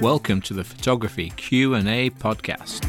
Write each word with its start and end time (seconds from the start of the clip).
Welcome 0.00 0.40
to 0.42 0.54
the 0.54 0.64
Photography 0.64 1.30
Q&A 1.36 2.10
podcast. 2.10 2.84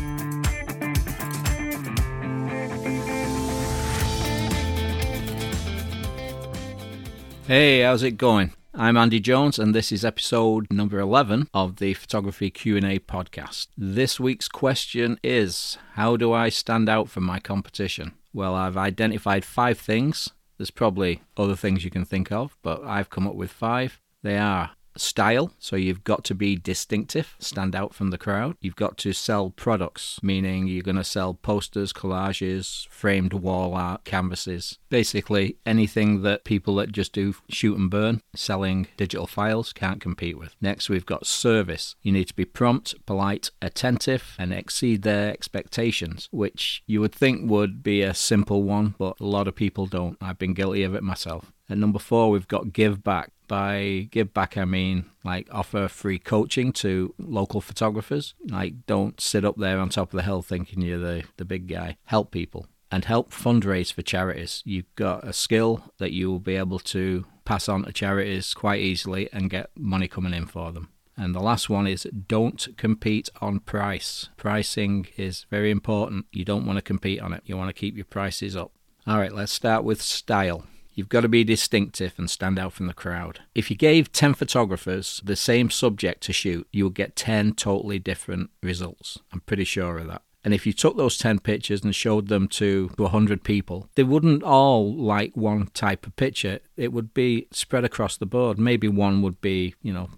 Hey, 7.45 7.81
how's 7.81 8.01
it 8.03 8.17
going? 8.17 8.53
I'm 8.73 8.97
Andy 8.97 9.19
Jones 9.19 9.59
and 9.59 9.73
this 9.73 9.91
is 9.91 10.03
episode 10.03 10.67
number 10.71 10.99
11 10.99 11.47
of 11.53 11.77
the 11.77 11.93
Photography 11.93 12.49
Q&A 12.49 12.99
podcast. 12.99 13.67
This 13.77 14.19
week's 14.19 14.47
question 14.47 15.19
is, 15.23 15.77
how 15.93 16.17
do 16.17 16.33
I 16.33 16.49
stand 16.49 16.89
out 16.89 17.09
from 17.09 17.23
my 17.23 17.39
competition? 17.39 18.13
Well, 18.33 18.55
I've 18.55 18.77
identified 18.77 19.45
5 19.45 19.77
things. 19.77 20.29
There's 20.57 20.71
probably 20.71 21.21
other 21.37 21.55
things 21.55 21.85
you 21.85 21.91
can 21.91 22.05
think 22.05 22.31
of, 22.31 22.57
but 22.63 22.83
I've 22.83 23.09
come 23.09 23.27
up 23.27 23.35
with 23.35 23.51
5. 23.51 24.01
They 24.23 24.37
are 24.37 24.71
style. 24.97 25.51
So 25.59 25.75
you've 25.75 26.03
got 26.03 26.23
to 26.25 26.35
be 26.35 26.55
distinctive, 26.55 27.35
stand 27.39 27.75
out 27.75 27.93
from 27.93 28.09
the 28.09 28.17
crowd. 28.17 28.57
You've 28.61 28.75
got 28.75 28.97
to 28.99 29.13
sell 29.13 29.49
products, 29.49 30.19
meaning 30.21 30.67
you're 30.67 30.83
going 30.83 30.95
to 30.95 31.03
sell 31.03 31.33
posters, 31.33 31.93
collages, 31.93 32.87
framed 32.89 33.33
wall 33.33 33.75
art, 33.75 34.03
canvases, 34.03 34.79
basically 34.89 35.57
anything 35.65 36.21
that 36.21 36.43
people 36.43 36.75
that 36.75 36.91
just 36.91 37.13
do 37.13 37.35
shoot 37.49 37.77
and 37.77 37.89
burn, 37.89 38.21
selling 38.35 38.87
digital 38.97 39.27
files, 39.27 39.73
can't 39.73 40.01
compete 40.01 40.37
with. 40.37 40.55
Next, 40.61 40.89
we've 40.89 41.05
got 41.05 41.25
service. 41.25 41.95
You 42.01 42.11
need 42.11 42.27
to 42.27 42.35
be 42.35 42.45
prompt, 42.45 42.95
polite, 43.05 43.51
attentive, 43.61 44.35
and 44.37 44.53
exceed 44.53 45.01
their 45.01 45.31
expectations, 45.31 46.29
which 46.31 46.83
you 46.85 47.01
would 47.01 47.13
think 47.13 47.49
would 47.49 47.83
be 47.83 48.01
a 48.01 48.13
simple 48.13 48.63
one, 48.63 48.95
but 48.97 49.19
a 49.19 49.25
lot 49.25 49.47
of 49.47 49.55
people 49.55 49.85
don't. 49.85 50.17
I've 50.21 50.37
been 50.37 50.53
guilty 50.53 50.83
of 50.83 50.95
it 50.95 51.03
myself. 51.03 51.51
And 51.67 51.79
number 51.79 51.99
four, 51.99 52.29
we've 52.29 52.47
got 52.47 52.73
give 52.73 53.03
back. 53.03 53.31
By 53.47 54.07
give 54.11 54.33
back, 54.33 54.57
I 54.57 54.65
mean 54.65 55.05
like 55.23 55.47
offer 55.51 55.87
free 55.87 56.19
coaching 56.19 56.71
to 56.73 57.13
local 57.17 57.61
photographers. 57.61 58.33
Like 58.47 58.85
don't 58.85 59.19
sit 59.19 59.45
up 59.45 59.57
there 59.57 59.79
on 59.79 59.89
top 59.89 60.13
of 60.13 60.17
the 60.17 60.23
hill 60.23 60.41
thinking 60.41 60.81
you're 60.81 60.99
the, 60.99 61.23
the 61.37 61.45
big 61.45 61.67
guy. 61.67 61.97
Help 62.05 62.31
people 62.31 62.67
and 62.91 63.05
help 63.05 63.31
fundraise 63.31 63.91
for 63.91 64.01
charities. 64.01 64.61
You've 64.65 64.93
got 64.95 65.27
a 65.27 65.33
skill 65.33 65.91
that 65.97 66.11
you 66.11 66.31
will 66.31 66.39
be 66.39 66.55
able 66.55 66.79
to 66.79 67.25
pass 67.43 67.67
on 67.67 67.83
to 67.83 67.91
charities 67.91 68.53
quite 68.53 68.81
easily 68.81 69.29
and 69.31 69.49
get 69.49 69.69
money 69.75 70.07
coming 70.07 70.33
in 70.33 70.45
for 70.45 70.71
them. 70.71 70.89
And 71.17 71.33
the 71.33 71.41
last 71.41 71.69
one 71.69 71.87
is 71.87 72.07
don't 72.27 72.67
compete 72.77 73.29
on 73.39 73.59
price. 73.59 74.29
Pricing 74.35 75.07
is 75.15 75.45
very 75.49 75.71
important. 75.71 76.25
You 76.31 76.43
don't 76.43 76.65
want 76.65 76.77
to 76.77 76.81
compete 76.81 77.21
on 77.21 77.33
it, 77.33 77.43
you 77.45 77.55
want 77.55 77.69
to 77.69 77.73
keep 77.73 77.95
your 77.95 78.05
prices 78.05 78.55
up. 78.55 78.71
All 79.07 79.17
right, 79.17 79.33
let's 79.33 79.51
start 79.51 79.83
with 79.83 80.01
style. 80.01 80.65
You've 80.95 81.09
got 81.09 81.21
to 81.21 81.29
be 81.29 81.43
distinctive 81.43 82.13
and 82.17 82.29
stand 82.29 82.57
out 82.57 82.73
from 82.73 82.87
the 82.87 82.93
crowd. 82.93 83.41
If 83.53 83.69
you 83.69 83.75
gave 83.75 84.11
10 84.11 84.33
photographers 84.33 85.21
the 85.23 85.35
same 85.35 85.69
subject 85.69 86.23
to 86.23 86.33
shoot, 86.33 86.67
you 86.71 86.85
would 86.85 86.95
get 86.95 87.15
10 87.15 87.53
totally 87.53 87.99
different 87.99 88.49
results. 88.63 89.19
I'm 89.31 89.41
pretty 89.41 89.65
sure 89.65 89.97
of 89.97 90.07
that. 90.07 90.21
And 90.43 90.53
if 90.53 90.65
you 90.65 90.73
took 90.73 90.95
those 90.95 91.17
10 91.17 91.39
pictures 91.39 91.83
and 91.83 91.93
showed 91.93 92.27
them 92.27 92.47
to 92.49 92.91
100 92.97 93.43
people, 93.43 93.89
they 93.95 94.03
wouldn't 94.03 94.43
all 94.43 94.95
like 94.95 95.35
one 95.35 95.67
type 95.73 96.05
of 96.05 96.15
picture. 96.15 96.59
It 96.77 96.93
would 96.93 97.13
be 97.13 97.47
spread 97.51 97.83
across 97.83 98.15
the 98.15 98.27
board. 98.27 98.59
Maybe 98.59 98.87
one 98.87 99.21
would 99.23 99.41
be, 99.41 99.73
you 99.81 99.91
know, 99.91 100.11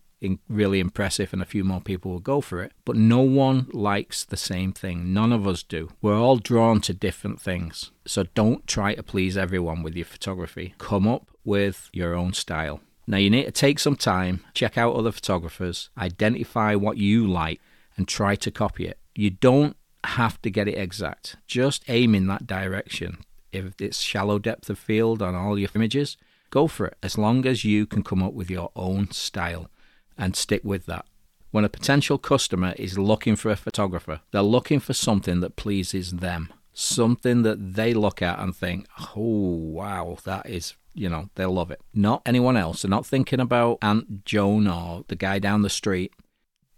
really 0.49 0.79
impressive 0.79 1.33
and 1.33 1.41
a 1.41 1.45
few 1.45 1.63
more 1.63 1.81
people 1.81 2.11
will 2.11 2.19
go 2.19 2.41
for 2.41 2.61
it. 2.63 2.71
But 2.85 2.95
no 2.95 3.19
one 3.19 3.67
likes 3.71 4.25
the 4.25 4.37
same 4.37 4.73
thing. 4.73 5.13
None 5.13 5.31
of 5.31 5.47
us 5.47 5.63
do. 5.63 5.89
We're 6.01 6.17
all 6.17 6.37
drawn 6.37 6.81
to 6.81 6.93
different 6.93 7.39
things. 7.39 7.91
So 8.05 8.23
don't 8.33 8.65
try 8.67 8.95
to 8.95 9.03
please 9.03 9.37
everyone 9.37 9.83
with 9.83 9.95
your 9.95 10.05
photography. 10.05 10.73
Come 10.77 11.07
up 11.07 11.29
with 11.43 11.89
your 11.93 12.15
own 12.15 12.33
style. 12.33 12.81
Now 13.05 13.17
you 13.17 13.29
need 13.29 13.45
to 13.45 13.51
take 13.51 13.79
some 13.79 13.95
time, 13.95 14.43
check 14.53 14.77
out 14.77 14.95
other 14.95 15.13
photographers, 15.13 15.89
identify 15.97 16.75
what 16.75 16.97
you 16.97 17.25
like, 17.25 17.61
and 17.95 18.05
try 18.05 18.35
to 18.35 18.51
copy 18.51 18.85
it. 18.85 18.99
You 19.15 19.29
don't 19.29 19.77
have 20.03 20.41
to 20.41 20.49
get 20.49 20.67
it 20.67 20.77
exact. 20.77 21.37
Just 21.47 21.85
aim 21.87 22.13
in 22.13 22.27
that 22.27 22.45
direction. 22.45 23.19
If 23.53 23.79
it's 23.79 23.99
shallow 23.99 24.39
depth 24.39 24.69
of 24.69 24.77
field 24.77 25.21
on 25.21 25.35
all 25.35 25.57
your 25.57 25.69
images, 25.73 26.17
go 26.49 26.67
for 26.67 26.87
it 26.87 26.97
as 27.01 27.17
long 27.17 27.45
as 27.45 27.63
you 27.63 27.85
can 27.85 28.03
come 28.03 28.21
up 28.21 28.33
with 28.33 28.49
your 28.49 28.71
own 28.75 29.09
style 29.11 29.69
and 30.17 30.35
stick 30.35 30.63
with 30.63 30.85
that. 30.85 31.05
When 31.51 31.63
a 31.63 31.69
potential 31.69 32.17
customer 32.17 32.73
is 32.77 32.99
looking 32.99 33.35
for 33.35 33.49
a 33.49 33.55
photographer, 33.55 34.21
they're 34.31 34.41
looking 34.41 34.79
for 34.79 34.93
something 34.93 35.39
that 35.39 35.55
pleases 35.55 36.11
them, 36.11 36.51
something 36.73 37.43
that 37.43 37.75
they 37.75 37.93
look 37.93 38.21
at 38.21 38.39
and 38.39 38.55
think, 38.55 38.87
oh, 39.15 39.21
wow, 39.21 40.17
that 40.25 40.49
is, 40.49 40.75
you 40.93 41.09
know, 41.09 41.29
they'll 41.35 41.53
love 41.53 41.71
it. 41.71 41.81
Not 41.93 42.21
anyone 42.25 42.57
else. 42.57 42.81
They're 42.81 42.89
not 42.89 43.05
thinking 43.05 43.39
about 43.39 43.77
Aunt 43.81 44.25
Joan 44.25 44.67
or 44.67 45.05
the 45.07 45.15
guy 45.15 45.39
down 45.39 45.61
the 45.61 45.69
street 45.69 46.13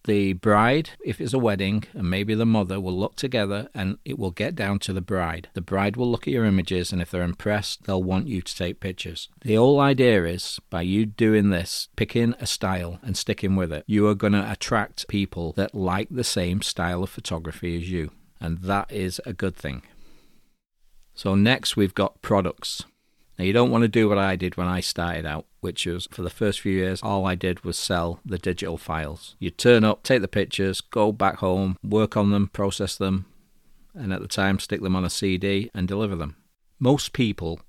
the 0.06 0.34
bride, 0.34 0.92
if 1.04 1.20
it's 1.20 1.34
a 1.34 1.40
wedding, 1.40 1.84
and 1.94 2.10
maybe 2.10 2.34
the 2.34 2.46
mother 2.46 2.80
will 2.80 2.98
look 2.98 3.16
together 3.16 3.70
and 3.74 3.98
it 4.06 4.18
will 4.18 4.32
get 4.32 4.56
down 4.56 4.80
to 4.80 4.94
the 4.94 5.02
bride. 5.02 5.50
The 5.54 5.62
bride 5.62 5.98
will 5.98 6.10
look 6.10 6.28
at 6.28 6.34
your 6.34 6.46
images, 6.46 6.92
and 6.92 7.02
if 7.02 7.12
they're 7.12 7.22
impressed, 7.22 7.84
they'll 7.84 8.04
want 8.04 8.28
you 8.28 8.42
to 8.42 8.56
take 8.56 8.80
pictures. 8.80 9.30
The 9.42 9.56
whole 9.56 9.80
idea 9.80 10.26
is 10.26 10.60
by 10.70 10.82
you 10.82 11.06
doing 11.06 11.50
this, 11.50 11.90
picking 11.96 12.34
a 12.40 12.48
style 12.48 13.00
and 13.04 13.18
sticking 13.18 13.56
with 13.56 13.72
it, 13.72 13.84
you 13.88 14.08
are 14.08 14.16
going 14.16 14.34
to 14.34 14.52
attract 14.52 15.08
people 15.08 15.54
that 15.54 15.76
like 15.76 16.08
the 16.10 16.24
same 16.24 16.62
style 16.62 17.04
of 17.04 17.10
photography 17.10 17.78
as 17.78 17.90
you, 17.90 18.12
and 18.40 18.60
that 18.60 18.92
is 18.92 19.22
a 19.26 19.34
good 19.34 19.56
thing. 19.56 19.84
So, 21.14 21.36
next 21.36 21.76
we've 21.76 21.94
got 21.94 22.22
products. 22.22 22.84
Now, 23.38 23.46
you 23.46 23.54
don't 23.54 23.72
want 23.72 23.84
to 23.84 23.88
do 23.88 24.10
what 24.10 24.18
I 24.18 24.36
did 24.36 24.58
when 24.58 24.68
I 24.68 24.80
started 24.80 25.26
out, 25.26 25.46
which 25.62 25.86
was 25.86 26.08
for 26.12 26.22
the 26.22 26.30
first 26.30 26.62
few 26.62 26.74
years, 26.74 27.02
all 27.02 27.26
I 27.26 27.36
did 27.36 27.64
was 27.64 27.78
sell 27.78 28.20
the 28.26 28.38
digital 28.38 28.78
files. 28.78 29.36
You 29.40 29.50
turn 29.50 29.84
up, 29.84 30.04
take 30.04 30.22
the 30.22 30.28
pictures, 30.28 30.82
go 30.82 31.12
back 31.12 31.38
home, 31.38 31.78
work 31.84 32.16
on 32.18 32.32
them, 32.32 32.48
process 32.48 32.96
them, 32.96 33.26
and 33.94 34.14
at 34.14 34.22
the 34.22 34.28
time, 34.28 34.60
stick 34.60 34.82
them 34.82 34.96
on 34.96 35.06
a 35.06 35.10
CD 35.10 35.70
and 35.74 35.88
deliver 35.88 36.16
them. 36.16 36.36
Most 36.80 37.14
people 37.14 37.60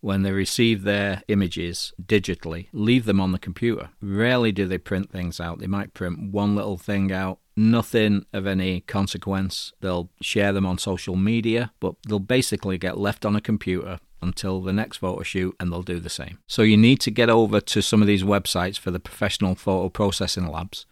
when 0.00 0.22
they 0.22 0.30
receive 0.30 0.82
their 0.82 1.22
images 1.26 1.92
digitally, 2.00 2.68
leave 2.72 3.06
them 3.06 3.20
on 3.20 3.32
the 3.32 3.38
computer. 3.38 3.90
Rarely 4.00 4.52
do 4.52 4.66
they 4.66 4.78
print 4.78 5.10
things 5.10 5.40
out. 5.40 5.58
They 5.58 5.66
might 5.66 5.94
print 5.94 6.30
one 6.30 6.54
little 6.54 6.76
thing 6.76 7.10
out, 7.10 7.40
nothing 7.56 8.24
of 8.32 8.46
any 8.46 8.82
consequence. 8.82 9.72
They'll 9.80 10.10
share 10.20 10.52
them 10.52 10.64
on 10.64 10.78
social 10.78 11.16
media, 11.16 11.72
but 11.80 11.96
they'll 12.06 12.20
basically 12.20 12.78
get 12.78 12.98
left 12.98 13.24
on 13.24 13.34
a 13.34 13.40
computer 13.40 13.98
until 14.26 14.60
the 14.60 14.72
next 14.72 14.98
photo 14.98 15.22
shoot 15.22 15.56
and 15.58 15.72
they'll 15.72 15.82
do 15.82 16.00
the 16.00 16.10
same. 16.10 16.38
So 16.46 16.62
you 16.62 16.76
need 16.76 17.00
to 17.00 17.10
get 17.10 17.30
over 17.30 17.60
to 17.60 17.80
some 17.80 18.02
of 18.02 18.08
these 18.08 18.22
websites 18.22 18.78
for 18.78 18.90
the 18.90 19.00
professional 19.00 19.54
photo 19.54 19.88
processing 19.88 20.48
labs 20.48 20.84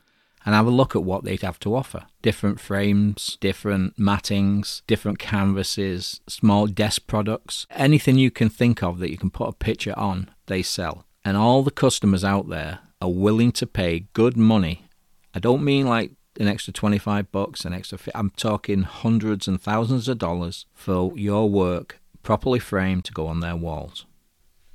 and 0.45 0.55
have 0.55 0.67
a 0.67 0.71
look 0.71 0.95
at 0.95 1.03
what 1.03 1.25
they'd 1.25 1.43
have 1.43 1.59
to 1.61 1.75
offer. 1.75 2.05
Different 2.23 2.61
frames, 2.61 3.39
different 3.41 3.99
mattings, 3.99 4.83
different 4.87 5.19
canvases, 5.19 6.21
small 6.29 6.67
desk 6.67 7.07
products, 7.07 7.67
anything 7.71 8.19
you 8.19 8.31
can 8.31 8.49
think 8.49 8.83
of 8.83 8.99
that 8.99 9.11
you 9.11 9.19
can 9.19 9.31
put 9.31 9.49
a 9.49 9.53
picture 9.53 9.99
on, 9.99 10.31
they 10.47 10.63
sell. 10.63 11.07
And 11.25 11.37
all 11.37 11.63
the 11.63 11.71
customers 11.71 12.25
out 12.25 12.49
there 12.49 12.81
are 13.01 13.11
willing 13.11 13.53
to 13.53 13.67
pay 13.67 14.07
good 14.13 14.37
money. 14.37 14.87
I 15.35 15.39
don't 15.39 15.65
mean 15.65 15.87
like 15.87 16.13
an 16.39 16.49
extra 16.49 16.73
25 16.73 17.33
bucks, 17.33 17.65
an 17.65 17.73
extra, 17.73 17.99
I'm 18.15 18.31
talking 18.31 18.83
hundreds 18.83 19.49
and 19.49 19.61
thousands 19.61 20.09
of 20.09 20.19
dollars 20.19 20.67
for 20.75 21.17
your 21.17 21.49
work 21.49 22.01
properly 22.25 22.59
framed 22.59 23.05
to 23.05 23.13
go 23.13 23.29
on 23.29 23.41
their 23.41 23.55
walls. 23.55 24.07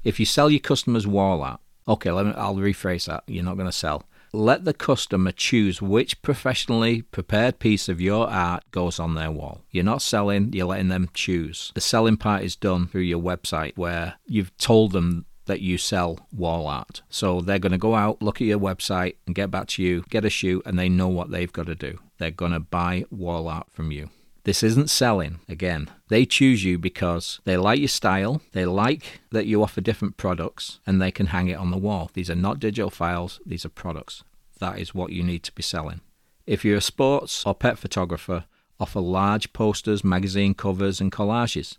If 0.03 0.19
you 0.19 0.25
sell 0.25 0.49
your 0.49 0.61
customers 0.61 1.05
wall 1.05 1.41
art, 1.41 1.59
okay, 1.87 2.11
me, 2.11 2.33
I'll 2.37 2.55
rephrase 2.55 3.07
that. 3.07 3.23
You're 3.27 3.43
not 3.43 3.57
going 3.57 3.67
to 3.67 3.73
sell. 3.73 4.03
Let 4.31 4.63
the 4.63 4.75
customer 4.75 5.31
choose 5.31 5.81
which 5.81 6.21
professionally 6.21 7.01
prepared 7.01 7.57
piece 7.57 7.89
of 7.89 7.99
your 7.99 8.29
art 8.29 8.63
goes 8.71 8.99
on 8.99 9.15
their 9.15 9.31
wall. 9.31 9.63
You're 9.71 9.83
not 9.83 10.03
selling, 10.03 10.53
you're 10.53 10.67
letting 10.67 10.89
them 10.89 11.09
choose. 11.13 11.71
The 11.73 11.81
selling 11.81 12.15
part 12.15 12.43
is 12.43 12.55
done 12.55 12.87
through 12.87 13.01
your 13.01 13.19
website 13.19 13.75
where 13.75 14.15
you've 14.27 14.55
told 14.57 14.91
them 14.91 15.25
that 15.47 15.61
you 15.61 15.79
sell 15.79 16.27
wall 16.31 16.67
art. 16.67 17.01
So 17.09 17.41
they're 17.41 17.57
going 17.57 17.71
to 17.71 17.79
go 17.79 17.95
out, 17.95 18.21
look 18.21 18.39
at 18.39 18.45
your 18.45 18.59
website, 18.59 19.15
and 19.25 19.33
get 19.33 19.49
back 19.49 19.65
to 19.69 19.83
you, 19.83 20.03
get 20.09 20.23
a 20.23 20.29
shoot, 20.29 20.61
and 20.63 20.77
they 20.77 20.89
know 20.89 21.07
what 21.07 21.31
they've 21.31 21.51
got 21.51 21.65
to 21.65 21.75
do. 21.75 21.97
They're 22.19 22.29
going 22.29 22.51
to 22.51 22.59
buy 22.59 23.05
wall 23.09 23.47
art 23.47 23.71
from 23.71 23.91
you. 23.91 24.11
This 24.49 24.63
isn't 24.63 24.89
selling. 24.89 25.41
Again, 25.47 25.91
they 26.07 26.25
choose 26.25 26.63
you 26.63 26.79
because 26.79 27.39
they 27.43 27.55
like 27.55 27.77
your 27.77 27.87
style, 27.87 28.41
they 28.53 28.65
like 28.65 29.21
that 29.29 29.45
you 29.45 29.61
offer 29.61 29.79
different 29.79 30.17
products, 30.17 30.79
and 30.87 30.99
they 30.99 31.11
can 31.11 31.27
hang 31.27 31.49
it 31.49 31.59
on 31.59 31.69
the 31.69 31.77
wall. 31.77 32.09
These 32.15 32.31
are 32.31 32.35
not 32.35 32.59
digital 32.59 32.89
files, 32.89 33.39
these 33.45 33.63
are 33.63 33.69
products. 33.69 34.23
That 34.59 34.79
is 34.79 34.95
what 34.95 35.11
you 35.11 35.21
need 35.21 35.43
to 35.43 35.51
be 35.51 35.61
selling. 35.61 36.01
If 36.47 36.65
you're 36.65 36.77
a 36.77 36.81
sports 36.81 37.45
or 37.45 37.53
pet 37.53 37.77
photographer, 37.77 38.45
offer 38.79 38.99
large 38.99 39.53
posters, 39.53 40.03
magazine 40.03 40.55
covers, 40.55 40.99
and 40.99 41.11
collages. 41.11 41.77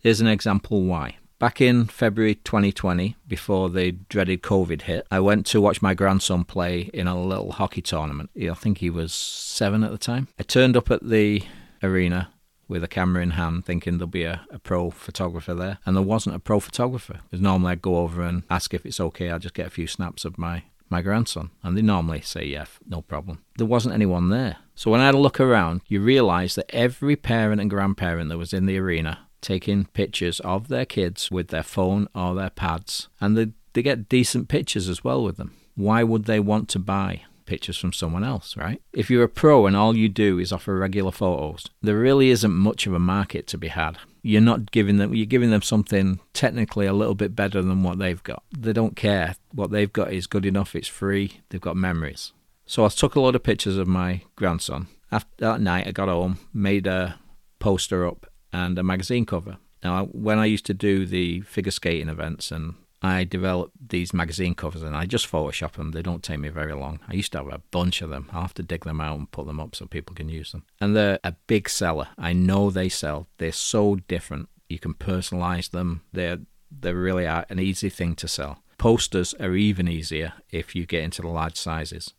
Here's 0.00 0.20
an 0.20 0.26
example 0.26 0.82
why. 0.82 1.18
Back 1.38 1.60
in 1.60 1.84
February 1.84 2.34
2020, 2.34 3.14
before 3.28 3.70
the 3.70 3.92
dreaded 3.92 4.42
COVID 4.42 4.82
hit, 4.82 5.06
I 5.08 5.20
went 5.20 5.46
to 5.46 5.60
watch 5.60 5.82
my 5.82 5.94
grandson 5.94 6.42
play 6.42 6.90
in 6.92 7.06
a 7.06 7.16
little 7.16 7.52
hockey 7.52 7.80
tournament. 7.80 8.30
I 8.36 8.54
think 8.54 8.78
he 8.78 8.90
was 8.90 9.14
seven 9.14 9.84
at 9.84 9.92
the 9.92 9.98
time. 9.98 10.26
I 10.36 10.42
turned 10.42 10.76
up 10.76 10.90
at 10.90 11.08
the 11.08 11.44
arena 11.82 12.32
with 12.68 12.84
a 12.84 12.88
camera 12.88 13.22
in 13.22 13.30
hand, 13.30 13.64
thinking 13.64 13.96
there'll 13.96 14.08
be 14.08 14.24
a, 14.24 14.46
a, 14.50 14.58
pro 14.58 14.90
photographer 14.90 15.54
there. 15.54 15.78
And 15.86 15.96
there 15.96 16.02
wasn't 16.02 16.36
a 16.36 16.40
pro 16.40 16.60
photographer. 16.60 17.20
Because 17.24 17.40
normally 17.40 17.72
I'd 17.72 17.82
go 17.82 17.96
over 17.96 18.22
and 18.22 18.42
ask 18.50 18.74
if 18.74 18.84
it's 18.84 19.00
okay. 19.00 19.30
I'd 19.30 19.40
just 19.40 19.54
get 19.54 19.66
a 19.66 19.70
few 19.70 19.86
snaps 19.86 20.24
of 20.24 20.38
my 20.38 20.64
my 20.90 21.02
grandson. 21.02 21.50
And 21.62 21.76
they 21.76 21.82
normally 21.82 22.22
say, 22.22 22.44
yeah, 22.46 22.64
no 22.86 23.02
problem. 23.02 23.44
There 23.58 23.66
wasn't 23.66 23.94
anyone 23.94 24.30
there. 24.30 24.56
So 24.74 24.90
when 24.90 25.00
I 25.00 25.06
had 25.06 25.14
a 25.14 25.18
look 25.18 25.38
around, 25.38 25.82
you 25.86 26.00
realize 26.00 26.54
that 26.54 26.74
every 26.74 27.14
parent 27.14 27.60
and 27.60 27.68
grandparent 27.68 28.30
that 28.30 28.38
was 28.38 28.54
in 28.54 28.64
the 28.66 28.78
arena 28.78 29.18
taking 29.40 29.84
pictures 29.86 30.40
of 30.40 30.68
their 30.68 30.84
kids 30.84 31.30
with 31.30 31.48
their 31.48 31.62
phone 31.62 32.08
or 32.14 32.34
their 32.34 32.50
pads, 32.50 33.08
and 33.20 33.36
they, 33.36 33.48
they 33.72 33.82
get 33.82 34.08
decent 34.08 34.48
pictures 34.48 34.88
as 34.88 35.04
well 35.04 35.22
with 35.22 35.36
them. 35.36 35.54
Why 35.74 36.02
would 36.02 36.24
they 36.24 36.40
want 36.40 36.68
to 36.70 36.78
buy 36.78 37.22
pictures 37.48 37.78
from 37.78 37.92
someone 37.92 38.22
else, 38.22 38.56
right? 38.56 38.80
If 38.92 39.10
you're 39.10 39.24
a 39.24 39.28
pro 39.28 39.66
and 39.66 39.74
all 39.74 39.96
you 39.96 40.08
do 40.08 40.38
is 40.38 40.52
offer 40.52 40.78
regular 40.78 41.10
photos, 41.10 41.66
there 41.82 41.98
really 41.98 42.28
isn't 42.30 42.52
much 42.52 42.86
of 42.86 42.92
a 42.94 42.98
market 42.98 43.46
to 43.48 43.58
be 43.58 43.68
had. 43.68 43.98
You're 44.22 44.40
not 44.42 44.70
giving 44.70 44.98
them 44.98 45.14
you're 45.14 45.26
giving 45.26 45.50
them 45.50 45.62
something 45.62 46.20
technically 46.34 46.86
a 46.86 46.92
little 46.92 47.14
bit 47.14 47.34
better 47.34 47.62
than 47.62 47.82
what 47.82 47.98
they've 47.98 48.22
got. 48.22 48.42
They 48.56 48.72
don't 48.72 48.94
care. 48.94 49.36
What 49.52 49.70
they've 49.70 49.92
got 49.92 50.12
is 50.12 50.26
good 50.26 50.46
enough, 50.46 50.76
it's 50.76 50.88
free, 50.88 51.40
they've 51.48 51.60
got 51.60 51.76
memories. 51.76 52.32
So 52.66 52.84
I 52.84 52.88
took 52.88 53.14
a 53.14 53.20
lot 53.20 53.34
of 53.34 53.42
pictures 53.42 53.78
of 53.78 53.88
my 53.88 54.22
grandson. 54.36 54.88
After 55.10 55.30
that 55.38 55.60
night 55.60 55.86
I 55.86 55.92
got 55.92 56.08
home, 56.08 56.38
made 56.52 56.86
a 56.86 57.18
poster 57.58 58.06
up 58.06 58.26
and 58.52 58.78
a 58.78 58.82
magazine 58.82 59.24
cover. 59.24 59.56
Now, 59.82 60.06
when 60.06 60.38
I 60.38 60.46
used 60.46 60.66
to 60.66 60.74
do 60.74 61.06
the 61.06 61.40
figure 61.42 61.70
skating 61.70 62.08
events 62.08 62.50
and 62.50 62.74
I 63.00 63.24
develop 63.24 63.70
these 63.88 64.12
magazine 64.12 64.54
covers 64.54 64.82
and 64.82 64.96
I 64.96 65.06
just 65.06 65.30
Photoshop 65.30 65.72
them. 65.72 65.92
They 65.92 66.02
don't 66.02 66.22
take 66.22 66.40
me 66.40 66.48
very 66.48 66.74
long. 66.74 66.98
I 67.08 67.14
used 67.14 67.32
to 67.32 67.38
have 67.38 67.48
a 67.48 67.62
bunch 67.70 68.02
of 68.02 68.10
them. 68.10 68.28
I'll 68.32 68.42
have 68.42 68.54
to 68.54 68.62
dig 68.62 68.84
them 68.84 69.00
out 69.00 69.18
and 69.18 69.30
put 69.30 69.46
them 69.46 69.60
up 69.60 69.76
so 69.76 69.86
people 69.86 70.16
can 70.16 70.28
use 70.28 70.52
them. 70.52 70.64
And 70.80 70.96
they're 70.96 71.20
a 71.22 71.32
big 71.46 71.68
seller. 71.68 72.08
I 72.18 72.32
know 72.32 72.70
they 72.70 72.88
sell. 72.88 73.28
They're 73.38 73.52
so 73.52 73.96
different. 74.08 74.48
You 74.68 74.78
can 74.78 74.94
personalize 74.94 75.70
them. 75.70 76.02
They're 76.12 76.40
they 76.70 76.92
really 76.92 77.26
are 77.26 77.46
an 77.48 77.58
easy 77.58 77.88
thing 77.88 78.14
to 78.16 78.28
sell. 78.28 78.62
Posters 78.76 79.34
are 79.34 79.54
even 79.54 79.88
easier 79.88 80.34
if 80.50 80.74
you 80.74 80.86
get 80.86 81.02
into 81.02 81.22
the 81.22 81.28
large 81.28 81.56
sizes. 81.56 82.14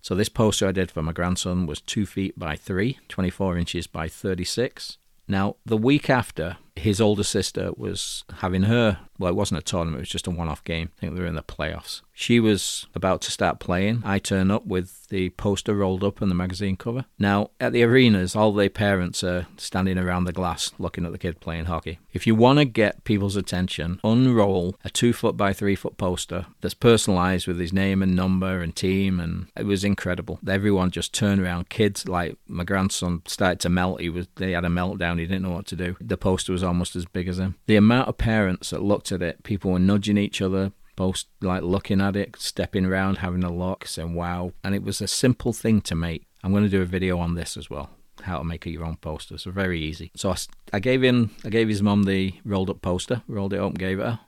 So 0.00 0.14
this 0.14 0.28
poster 0.28 0.68
I 0.68 0.72
did 0.72 0.90
for 0.90 1.02
my 1.02 1.12
grandson 1.12 1.66
was 1.66 1.80
two 1.80 2.04
feet 2.04 2.38
by 2.38 2.56
three, 2.56 2.98
24 3.08 3.56
inches 3.56 3.86
by 3.86 4.08
36. 4.08 4.98
Now, 5.26 5.56
the 5.64 5.78
week 5.78 6.10
after, 6.10 6.58
his 6.76 7.00
older 7.00 7.22
sister 7.22 7.70
was 7.76 8.24
having 8.38 8.64
her, 8.64 8.98
well, 9.18 9.30
it 9.30 9.36
wasn't 9.36 9.58
a 9.58 9.62
tournament, 9.62 9.98
it 9.98 10.02
was 10.02 10.08
just 10.08 10.26
a 10.26 10.30
one 10.30 10.48
off 10.48 10.64
game. 10.64 10.90
I 10.96 11.00
think 11.00 11.14
they 11.14 11.20
were 11.20 11.26
in 11.26 11.36
the 11.36 11.42
playoffs. 11.42 12.02
She 12.12 12.38
was 12.38 12.86
about 12.94 13.22
to 13.22 13.30
start 13.30 13.58
playing. 13.58 14.02
I 14.04 14.18
turn 14.18 14.50
up 14.50 14.66
with 14.66 15.08
the 15.08 15.30
poster 15.30 15.74
rolled 15.74 16.04
up 16.04 16.20
and 16.20 16.30
the 16.30 16.34
magazine 16.34 16.76
cover. 16.76 17.04
Now, 17.18 17.50
at 17.60 17.72
the 17.72 17.82
arenas, 17.82 18.36
all 18.36 18.52
the 18.52 18.68
parents 18.68 19.24
are 19.24 19.46
standing 19.56 19.98
around 19.98 20.24
the 20.24 20.32
glass 20.32 20.72
looking 20.78 21.04
at 21.04 21.12
the 21.12 21.18
kid 21.18 21.40
playing 21.40 21.64
hockey. 21.66 21.98
If 22.12 22.26
you 22.26 22.34
want 22.34 22.58
to 22.60 22.64
get 22.64 23.04
people's 23.04 23.36
attention, 23.36 24.00
unroll 24.04 24.76
a 24.84 24.90
two 24.90 25.12
foot 25.12 25.36
by 25.36 25.52
three 25.52 25.74
foot 25.74 25.96
poster 25.96 26.46
that's 26.60 26.74
personalized 26.74 27.46
with 27.46 27.58
his 27.58 27.72
name 27.72 28.02
and 28.02 28.14
number 28.14 28.60
and 28.60 28.74
team, 28.74 29.18
and 29.18 29.48
it 29.56 29.66
was 29.66 29.84
incredible. 29.84 30.38
Everyone 30.48 30.90
just 30.90 31.12
turned 31.12 31.40
around. 31.40 31.68
Kids, 31.68 32.08
like 32.08 32.36
my 32.46 32.64
grandson, 32.64 33.22
started 33.26 33.60
to 33.60 33.68
melt. 33.68 34.00
He 34.00 34.08
was, 34.08 34.28
they 34.36 34.52
had 34.52 34.64
a 34.64 34.68
meltdown. 34.68 35.18
He 35.18 35.26
didn't 35.26 35.42
know 35.42 35.50
what 35.50 35.66
to 35.66 35.76
do. 35.76 35.96
The 36.00 36.16
poster 36.16 36.52
was 36.52 36.63
almost 36.64 36.96
as 36.96 37.04
big 37.04 37.28
as 37.28 37.38
him. 37.38 37.56
The 37.66 37.76
amount 37.76 38.08
of 38.08 38.18
parents 38.18 38.70
that 38.70 38.82
looked 38.82 39.12
at 39.12 39.22
it, 39.22 39.42
people 39.44 39.70
were 39.70 39.78
nudging 39.78 40.18
each 40.18 40.40
other, 40.42 40.72
both 40.96 41.24
like 41.40 41.62
looking 41.62 42.00
at 42.00 42.16
it, 42.16 42.36
stepping 42.38 42.86
around, 42.86 43.18
having 43.18 43.44
a 43.44 43.52
look, 43.52 43.86
saying 43.86 44.14
wow. 44.14 44.52
And 44.62 44.74
it 44.74 44.82
was 44.82 45.00
a 45.00 45.06
simple 45.06 45.52
thing 45.52 45.80
to 45.82 45.94
make. 45.94 46.26
I'm 46.42 46.50
going 46.50 46.64
to 46.64 46.68
do 46.68 46.82
a 46.82 46.86
video 46.86 47.18
on 47.18 47.34
this 47.34 47.56
as 47.56 47.70
well. 47.70 47.90
How 48.22 48.38
to 48.38 48.44
make 48.44 48.64
your 48.66 48.84
own 48.84 48.96
poster. 48.96 49.38
So 49.38 49.50
very 49.50 49.80
easy. 49.80 50.10
So 50.16 50.30
I, 50.30 50.36
I 50.72 50.80
gave 50.80 51.02
him, 51.02 51.30
I 51.44 51.50
gave 51.50 51.68
his 51.68 51.82
mum 51.82 52.04
the 52.04 52.34
rolled 52.44 52.70
up 52.70 52.80
poster, 52.80 53.22
rolled 53.28 53.52
it 53.52 53.60
up, 53.60 53.74
gave 53.76 54.00
it 54.00 54.06
her. 54.06 54.20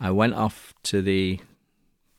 I 0.00 0.10
went 0.10 0.34
off 0.34 0.74
to 0.84 1.00
the 1.00 1.40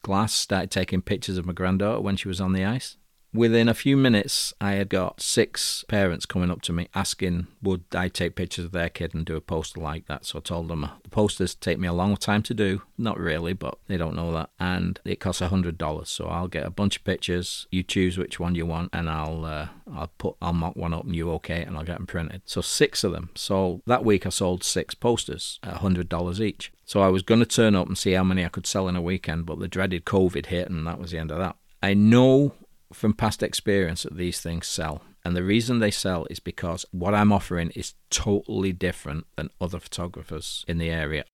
glass, 0.03 0.33
started 0.33 0.71
taking 0.71 1.01
pictures 1.01 1.37
of 1.37 1.45
my 1.45 1.53
granddaughter 1.53 2.01
when 2.01 2.15
she 2.15 2.27
was 2.27 2.39
on 2.41 2.53
the 2.53 2.65
ice. 2.65 2.97
Within 3.33 3.67
a 3.67 3.73
few 3.73 3.97
minutes, 3.97 4.53
I 4.61 4.73
had 4.73 4.89
got 4.89 5.21
six 5.21 5.83
parents 5.87 6.25
coming 6.25 6.49
up 6.49 6.61
to 6.63 6.73
me 6.73 6.87
asking, 6.95 7.47
would 7.61 7.83
I 7.93 8.07
take 8.07 8.35
pictures 8.35 8.65
of 8.65 8.71
their 8.71 8.89
kid 8.89 9.13
and 9.13 9.25
do 9.25 9.35
a 9.35 9.41
poster 9.41 9.81
like 9.81 10.07
that? 10.07 10.25
So 10.25 10.39
I 10.39 10.41
told 10.41 10.69
them 10.69 10.89
the 11.03 11.09
posters 11.09 11.53
take 11.53 11.77
me 11.77 11.87
a 11.87 11.93
long 11.93 12.15
time 12.15 12.41
to 12.43 12.53
do. 12.53 12.81
Not 12.97 13.19
really, 13.19 13.53
but 13.53 13.77
they 13.87 13.97
don't 13.97 14.15
know 14.15 14.31
that. 14.31 14.49
And 14.59 14.99
it 15.03 15.19
costs 15.19 15.41
a 15.41 15.49
hundred 15.49 15.77
dollars. 15.77 16.09
So 16.09 16.27
I'll 16.27 16.47
get 16.47 16.65
a 16.65 16.71
bunch 16.71 16.97
of 16.97 17.03
pictures. 17.03 17.67
You 17.69 17.83
choose 17.83 18.17
which 18.17 18.39
one 18.39 18.55
you 18.55 18.65
want, 18.65 18.89
and 18.93 19.09
I'll 19.09 19.45
uh, 19.45 19.67
I'll 19.93 20.11
put 20.17 20.35
I'll 20.41 20.53
mock 20.53 20.75
one 20.75 20.93
up, 20.93 21.03
and 21.03 21.15
you 21.15 21.29
okay, 21.33 21.61
and 21.63 21.77
I'll 21.77 21.83
get 21.83 21.97
them 21.97 22.07
printed. 22.07 22.41
So 22.45 22.61
six 22.61 23.03
of 23.03 23.11
them. 23.11 23.29
So 23.35 23.81
that 23.85 24.05
week 24.05 24.25
I 24.25 24.29
sold 24.29 24.63
six 24.63 24.95
posters 24.95 25.59
at 25.63 25.73
a 25.73 25.79
hundred 25.79 26.07
dollars 26.09 26.39
each. 26.39 26.71
So 26.85 27.01
I 27.01 27.09
was 27.09 27.21
going 27.21 27.41
to 27.41 27.45
turn 27.45 27.75
up 27.75 27.87
and 27.87 27.97
see 27.97 28.13
how 28.13 28.23
many 28.23 28.45
I 28.45 28.49
could 28.49 28.65
sell 28.65 28.87
in 28.87 28.95
a 28.95 29.01
weekend, 29.01 29.45
but 29.45 29.59
the 29.59 29.67
dreaded 29.67 30.05
COVID 30.05 30.45
hit, 30.45 30.69
and 30.69 30.87
that 30.87 30.99
was 30.99 31.11
the 31.11 31.19
end 31.19 31.31
of 31.31 31.37
that. 31.39 31.57
I 31.83 31.93
know 31.93 32.53
from 32.93 33.13
past 33.13 33.43
experience 33.43 34.03
that 34.03 34.17
these 34.17 34.41
things 34.41 34.67
sell. 34.67 35.03
And 35.25 35.35
the 35.35 35.43
reason 35.43 35.79
they 35.79 35.91
sell 35.91 36.25
is 36.29 36.39
because 36.39 36.85
what 36.91 37.13
I'm 37.13 37.33
offering 37.33 37.71
is 37.71 37.95
totally 38.09 38.71
different 38.71 39.25
than 39.35 39.49
other 39.59 39.79
photographers 39.79 40.63
in 40.67 40.77
the 40.77 40.89
area. 40.89 41.25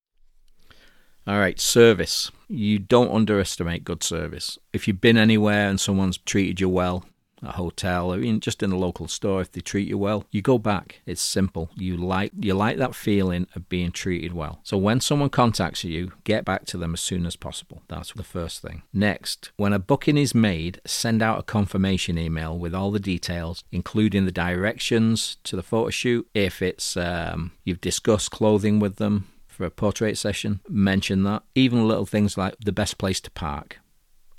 All 1.26 1.38
right, 1.38 1.58
service. 1.58 2.30
You 2.48 2.78
don't 2.78 3.14
underestimate 3.14 3.84
good 3.84 4.02
service. 4.02 4.58
If 4.72 4.86
you've 4.86 5.00
been 5.00 5.16
anywhere 5.16 5.68
and 5.68 5.80
someone's 5.80 6.18
treated 6.18 6.60
you 6.60 6.68
well, 6.68 7.06
a 7.46 7.52
hotel 7.52 8.12
or 8.12 8.18
even 8.20 8.40
just 8.40 8.62
in 8.62 8.72
a 8.72 8.76
local 8.76 9.08
store 9.08 9.40
if 9.40 9.52
they 9.52 9.60
treat 9.60 9.88
you 9.88 9.98
well. 9.98 10.24
You 10.30 10.42
go 10.42 10.58
back 10.58 11.00
it's 11.06 11.22
simple. 11.22 11.70
You 11.76 11.96
like 11.96 12.32
you 12.38 12.54
like 12.54 12.78
that 12.78 12.94
feeling 12.94 13.46
of 13.54 13.68
being 13.68 13.92
treated 13.92 14.32
well. 14.32 14.60
So 14.62 14.76
when 14.76 15.00
someone 15.00 15.30
contacts 15.30 15.84
you 15.84 16.12
get 16.24 16.44
back 16.44 16.64
to 16.66 16.78
them 16.78 16.94
as 16.94 17.00
soon 17.00 17.26
as 17.26 17.36
possible. 17.36 17.82
That's 17.88 18.12
the 18.12 18.22
first 18.22 18.62
thing. 18.62 18.82
Next 18.92 19.52
when 19.56 19.72
a 19.72 19.78
booking 19.78 20.16
is 20.16 20.34
made 20.34 20.80
send 20.86 21.22
out 21.22 21.38
a 21.38 21.42
confirmation 21.42 22.18
email 22.18 22.56
with 22.58 22.74
all 22.74 22.90
the 22.90 23.00
details 23.00 23.64
including 23.72 24.24
the 24.24 24.32
directions 24.32 25.36
to 25.44 25.56
the 25.56 25.62
photo 25.62 25.90
shoot. 25.90 26.28
If 26.34 26.62
it's 26.62 26.96
um, 26.96 27.52
you've 27.64 27.80
discussed 27.80 28.30
clothing 28.30 28.78
with 28.78 28.96
them 28.96 29.28
for 29.46 29.64
a 29.64 29.70
portrait 29.70 30.18
session 30.18 30.60
mention 30.68 31.22
that. 31.22 31.42
Even 31.54 31.86
little 31.86 32.06
things 32.06 32.36
like 32.36 32.56
the 32.64 32.72
best 32.72 32.98
place 32.98 33.20
to 33.20 33.30
park 33.30 33.78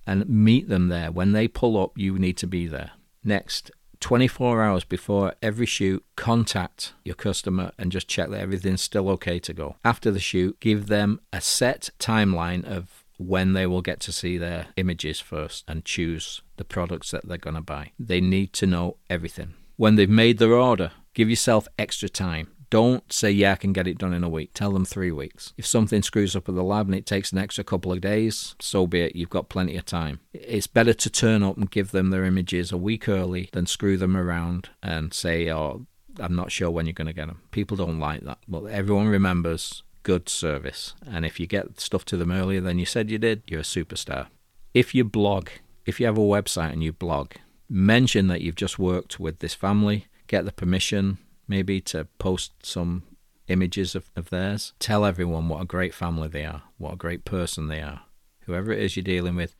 and 0.05 0.27
meet 0.29 0.69
them 0.69 0.89
there. 0.89 1.11
When 1.11 1.31
they 1.31 1.47
pull 1.47 1.81
up, 1.81 1.97
you 1.97 2.17
need 2.17 2.37
to 2.37 2.47
be 2.47 2.67
there. 2.67 2.91
Next, 3.23 3.71
24 3.99 4.61
hours 4.61 4.83
before 4.83 5.33
every 5.41 5.65
shoot, 5.65 6.03
contact 6.15 6.93
your 7.03 7.15
customer 7.15 7.71
and 7.77 7.91
just 7.91 8.07
check 8.07 8.29
that 8.29 8.41
everything's 8.41 8.81
still 8.81 9.09
okay 9.09 9.39
to 9.39 9.53
go. 9.53 9.77
After 9.83 10.11
the 10.11 10.19
shoot, 10.19 10.59
give 10.59 10.87
them 10.87 11.21
a 11.33 11.41
set 11.41 11.89
timeline 11.99 12.63
of 12.65 13.03
when 13.17 13.53
they 13.53 13.65
will 13.65 13.81
get 13.81 13.99
to 14.01 14.11
see 14.11 14.37
their 14.37 14.67
images 14.75 15.19
first 15.19 15.63
and 15.67 15.85
choose 15.85 16.41
the 16.57 16.65
products 16.65 17.11
that 17.11 17.27
they're 17.27 17.37
going 17.37 17.55
to 17.55 17.61
buy. 17.61 17.91
They 17.97 18.21
need 18.21 18.53
to 18.53 18.67
know 18.67 18.97
everything. 19.09 19.53
When 19.77 19.95
they've 19.95 20.09
made 20.09 20.37
their 20.37 20.53
order, 20.53 20.91
give 21.13 21.29
yourself 21.29 21.67
extra 21.79 22.09
time. 22.09 22.51
Don't 22.75 23.09
say, 23.09 23.31
yeah, 23.31 23.53
I 23.53 23.55
can 23.55 23.71
get 23.71 23.87
it 23.87 23.97
done 23.97 24.13
in 24.13 24.25
a 24.25 24.27
week. 24.27 24.51
Tell 24.53 24.73
them 24.73 24.83
three 24.83 25.09
weeks. 25.09 25.53
If 25.55 25.65
something 25.65 26.01
screws 26.01 26.35
up 26.35 26.49
at 26.49 26.55
the 26.55 26.61
lab 26.61 26.87
and 26.87 26.95
it 26.95 27.05
takes 27.05 27.31
an 27.31 27.37
extra 27.37 27.63
couple 27.63 27.93
of 27.93 28.01
days, 28.01 28.53
so 28.59 28.85
be 28.85 28.99
it. 28.99 29.15
You've 29.15 29.29
got 29.29 29.47
plenty 29.47 29.77
of 29.77 29.85
time. 29.85 30.19
It's 30.33 30.67
better 30.67 30.93
to 30.93 31.09
turn 31.09 31.41
up 31.41 31.55
and 31.55 31.71
give 31.71 31.91
them 31.91 32.09
their 32.09 32.25
images 32.25 32.73
a 32.73 32.77
week 32.77 33.07
early 33.07 33.47
than 33.53 33.65
screw 33.65 33.95
them 33.95 34.17
around 34.17 34.71
and 34.83 35.13
say, 35.13 35.49
oh, 35.49 35.85
I'm 36.19 36.35
not 36.35 36.51
sure 36.51 36.69
when 36.69 36.85
you're 36.85 36.91
going 36.91 37.07
to 37.07 37.13
get 37.13 37.27
them. 37.27 37.43
People 37.51 37.77
don't 37.77 37.97
like 37.97 38.25
that. 38.25 38.39
But 38.45 38.65
everyone 38.65 39.07
remembers 39.07 39.83
good 40.03 40.27
service. 40.27 40.95
And 41.09 41.25
if 41.25 41.39
you 41.39 41.47
get 41.47 41.79
stuff 41.79 42.03
to 42.03 42.17
them 42.17 42.29
earlier 42.29 42.59
than 42.59 42.77
you 42.77 42.85
said 42.85 43.09
you 43.09 43.19
did, 43.19 43.43
you're 43.47 43.61
a 43.61 43.63
superstar. 43.63 44.27
If 44.73 44.93
you 44.93 45.05
blog, 45.05 45.47
if 45.85 46.01
you 46.01 46.07
have 46.07 46.17
a 46.17 46.19
website 46.19 46.73
and 46.73 46.83
you 46.83 46.91
blog, 46.91 47.35
mention 47.69 48.27
that 48.27 48.41
you've 48.41 48.55
just 48.55 48.77
worked 48.77 49.17
with 49.17 49.39
this 49.39 49.53
family, 49.53 50.07
get 50.27 50.43
the 50.43 50.51
permission, 50.51 51.19
maybe 51.47 51.81
to 51.81 52.05
post 52.19 52.53
some 52.63 53.03
images 53.47 53.95
of, 53.95 54.11
of 54.15 54.29
theirs. 54.29 54.73
Tell 54.79 55.05
everyone 55.05 55.49
what 55.49 55.61
a 55.61 55.65
great 55.65 55.93
family 55.93 56.27
they 56.27 56.45
are, 56.45 56.63
what 56.77 56.93
a 56.93 56.97
great 56.97 57.25
person 57.25 57.67
they 57.67 57.81
are. 57.81 58.01
Whoever 58.41 58.71
it 58.71 58.79
is 58.79 58.95
you're 58.95 59.03
dealing 59.03 59.35
with, 59.35 59.55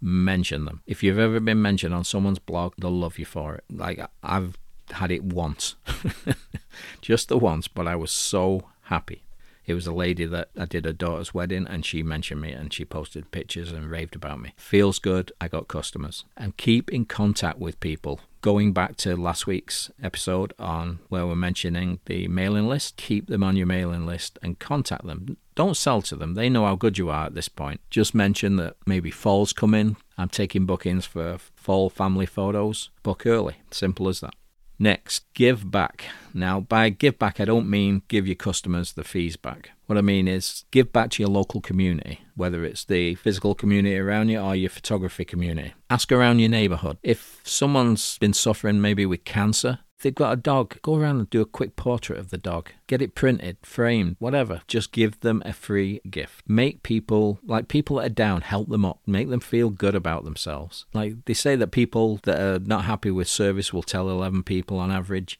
mention 0.00 0.64
them. 0.64 0.82
If 0.86 1.02
you've 1.02 1.18
ever 1.18 1.40
been 1.40 1.62
mentioned 1.62 1.94
on 1.94 2.04
someone's 2.04 2.38
blog, 2.38 2.74
they'll 2.78 2.90
love 2.90 3.18
you 3.18 3.24
for 3.24 3.56
it. 3.56 3.64
Like 3.70 4.00
I've 4.22 4.56
had 4.90 5.10
it 5.10 5.22
once, 5.22 5.74
just 7.00 7.28
the 7.28 7.38
once, 7.38 7.68
but 7.68 7.86
I 7.86 7.96
was 7.96 8.10
so 8.10 8.68
happy. 8.82 9.22
It 9.68 9.74
was 9.74 9.86
a 9.86 9.92
lady 9.92 10.24
that 10.24 10.48
I 10.58 10.64
did 10.64 10.86
her 10.86 10.94
daughter's 10.94 11.34
wedding 11.34 11.66
and 11.68 11.84
she 11.84 12.02
mentioned 12.02 12.40
me 12.40 12.52
and 12.52 12.72
she 12.72 12.86
posted 12.86 13.30
pictures 13.30 13.70
and 13.70 13.90
raved 13.90 14.16
about 14.16 14.40
me. 14.40 14.54
Feels 14.56 14.98
good. 14.98 15.30
I 15.42 15.48
got 15.48 15.68
customers. 15.68 16.24
And 16.38 16.56
keep 16.56 16.90
in 16.90 17.04
contact 17.04 17.58
with 17.58 17.78
people. 17.78 18.20
Going 18.40 18.72
back 18.72 18.96
to 18.98 19.14
last 19.14 19.46
week's 19.46 19.90
episode 20.02 20.54
on 20.58 21.00
where 21.10 21.26
we're 21.26 21.34
mentioning 21.34 22.00
the 22.06 22.28
mailing 22.28 22.66
list, 22.66 22.96
keep 22.96 23.26
them 23.26 23.44
on 23.44 23.56
your 23.56 23.66
mailing 23.66 24.06
list 24.06 24.38
and 24.42 24.58
contact 24.58 25.04
them. 25.04 25.36
Don't 25.54 25.76
sell 25.76 26.00
to 26.02 26.16
them. 26.16 26.32
They 26.32 26.48
know 26.48 26.64
how 26.64 26.74
good 26.74 26.96
you 26.96 27.10
are 27.10 27.26
at 27.26 27.34
this 27.34 27.50
point. 27.50 27.82
Just 27.90 28.14
mention 28.14 28.56
that 28.56 28.76
maybe 28.86 29.10
fall's 29.10 29.52
coming. 29.52 29.96
I'm 30.16 30.30
taking 30.30 30.64
bookings 30.64 31.04
for 31.04 31.36
fall 31.56 31.90
family 31.90 32.26
photos. 32.26 32.88
Book 33.02 33.26
early. 33.26 33.56
Simple 33.70 34.08
as 34.08 34.20
that. 34.20 34.34
Next, 34.78 35.24
give 35.34 35.70
back. 35.70 36.04
Now, 36.32 36.60
by 36.60 36.88
give 36.90 37.18
back, 37.18 37.40
I 37.40 37.44
don't 37.44 37.68
mean 37.68 38.02
give 38.06 38.26
your 38.26 38.36
customers 38.36 38.92
the 38.92 39.02
fees 39.02 39.36
back. 39.36 39.70
What 39.86 39.98
I 39.98 40.02
mean 40.02 40.28
is 40.28 40.64
give 40.70 40.92
back 40.92 41.10
to 41.10 41.22
your 41.22 41.30
local 41.30 41.60
community, 41.60 42.20
whether 42.36 42.64
it's 42.64 42.84
the 42.84 43.16
physical 43.16 43.54
community 43.54 43.96
around 43.96 44.28
you 44.28 44.38
or 44.38 44.54
your 44.54 44.70
photography 44.70 45.24
community. 45.24 45.74
Ask 45.90 46.12
around 46.12 46.38
your 46.38 46.50
neighborhood. 46.50 46.98
If 47.02 47.40
someone's 47.42 48.18
been 48.18 48.34
suffering 48.34 48.80
maybe 48.80 49.04
with 49.04 49.24
cancer, 49.24 49.80
they've 50.00 50.14
got 50.14 50.32
a 50.32 50.36
dog, 50.36 50.80
go 50.82 50.94
around 50.94 51.18
and 51.18 51.30
do 51.30 51.40
a 51.40 51.46
quick 51.46 51.76
portrait 51.76 52.18
of 52.18 52.30
the 52.30 52.38
dog. 52.38 52.70
Get 52.86 53.02
it 53.02 53.14
printed, 53.14 53.58
framed, 53.62 54.16
whatever. 54.18 54.62
Just 54.66 54.92
give 54.92 55.20
them 55.20 55.42
a 55.44 55.52
free 55.52 56.00
gift. 56.08 56.44
Make 56.48 56.82
people, 56.82 57.38
like 57.44 57.68
people 57.68 57.96
that 57.96 58.06
are 58.06 58.10
down, 58.10 58.42
help 58.42 58.68
them 58.68 58.84
up. 58.84 59.00
Make 59.06 59.28
them 59.28 59.40
feel 59.40 59.70
good 59.70 59.94
about 59.94 60.24
themselves. 60.24 60.86
Like 60.92 61.24
they 61.24 61.34
say 61.34 61.56
that 61.56 61.68
people 61.68 62.20
that 62.24 62.40
are 62.40 62.58
not 62.58 62.84
happy 62.84 63.10
with 63.10 63.28
service 63.28 63.72
will 63.72 63.82
tell 63.82 64.08
11 64.08 64.44
people 64.44 64.78
on 64.78 64.90
average. 64.90 65.38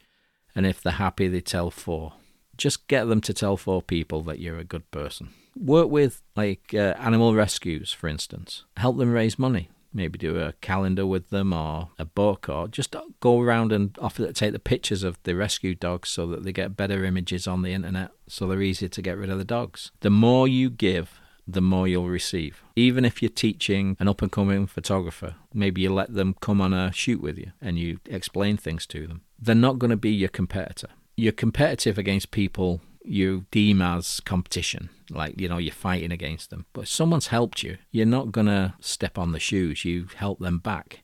And 0.55 0.67
if 0.67 0.81
they're 0.81 0.93
happy, 0.95 1.29
they 1.29 1.41
tell 1.41 1.71
four. 1.71 2.15
Just 2.57 2.89
get 2.89 3.05
them 3.05 3.21
to 3.21 3.33
tell 3.33 3.57
four 3.57 3.83
people 3.83 4.23
that 4.23 4.41
you're 4.41 4.59
a 4.59 4.65
good 4.65 4.91
person. 4.91 5.29
Work 5.57 5.91
with, 5.91 6.23
like, 6.35 6.75
uh, 6.75 6.95
animal 6.99 7.35
rescues, 7.35 7.93
for 7.93 8.09
instance. 8.09 8.65
Help 8.77 8.97
them 8.97 9.13
raise 9.13 9.39
money 9.39 9.71
maybe 9.93 10.19
do 10.19 10.39
a 10.39 10.53
calendar 10.61 11.07
with 11.07 11.31
them 11.31 11.53
or 11.53 11.91
a 11.99 12.05
book 12.05 12.49
or 12.49 12.69
just 12.69 12.95
go 13.21 13.41
around 13.41 13.73
and 13.73 13.97
offer 14.01 14.27
to 14.27 14.33
take 14.33 14.53
the 14.53 14.59
pictures 14.59 15.03
of 15.03 15.19
the 15.23 15.35
rescue 15.35 15.75
dogs 15.75 16.09
so 16.09 16.27
that 16.27 16.45
they 16.45 16.53
get 16.53 16.77
better 16.77 17.05
images 17.05 17.47
on 17.47 17.63
the 17.63 17.73
internet 17.73 18.11
so 18.27 18.47
they're 18.47 18.63
easier 18.63 18.89
to 18.89 19.03
get 19.03 19.17
rid 19.17 19.31
of 19.31 19.39
the 19.39 19.45
dogs. 19.45 19.91
The 20.01 20.11
more 20.11 20.47
you 20.47 20.71
give, 20.71 21.19
the 21.47 21.63
more 21.63 21.89
you'll 21.89 22.09
receive. 22.09 22.63
Even 22.77 23.05
if 23.05 23.23
you're 23.23 23.31
teaching 23.31 23.97
an 23.99 24.09
up 24.09 24.21
and 24.21 24.31
coming 24.31 24.67
photographer, 24.67 25.37
maybe 25.55 25.81
you 25.81 25.93
let 25.93 26.13
them 26.13 26.37
come 26.41 26.61
on 26.61 26.75
a 26.75 26.93
shoot 26.93 27.23
with 27.23 27.39
you 27.39 27.53
and 27.61 27.79
you 27.79 27.99
explain 28.05 28.59
things 28.59 28.87
to 28.89 29.07
them. 29.07 29.23
They're 29.39 29.55
not 29.55 29.79
going 29.79 29.91
to 29.91 29.97
be 29.97 30.11
your 30.11 30.29
competitor. 30.29 30.89
You're 31.17 31.33
competitive 31.33 31.97
against 31.97 32.31
people 32.31 32.83
you 33.09 33.47
deem 33.51 33.81
as 33.81 34.21
competition 34.21 34.89
like 35.11 35.41
you 35.41 35.49
know 35.49 35.59
you're 35.59 35.73
fighting 35.73 36.13
against 36.13 36.51
them 36.51 36.67
but 36.73 36.83
if 36.83 36.89
someone's 36.89 37.29
helped 37.29 37.63
you 37.63 37.79
you're 37.91 38.07
not 38.07 38.33
going 38.33 38.47
to 38.47 38.75
step 38.81 39.19
on 39.19 39.33
the 39.33 39.41
shoes 39.41 39.85
you 39.85 40.07
help 40.17 40.39
them 40.39 40.59
back 40.59 41.03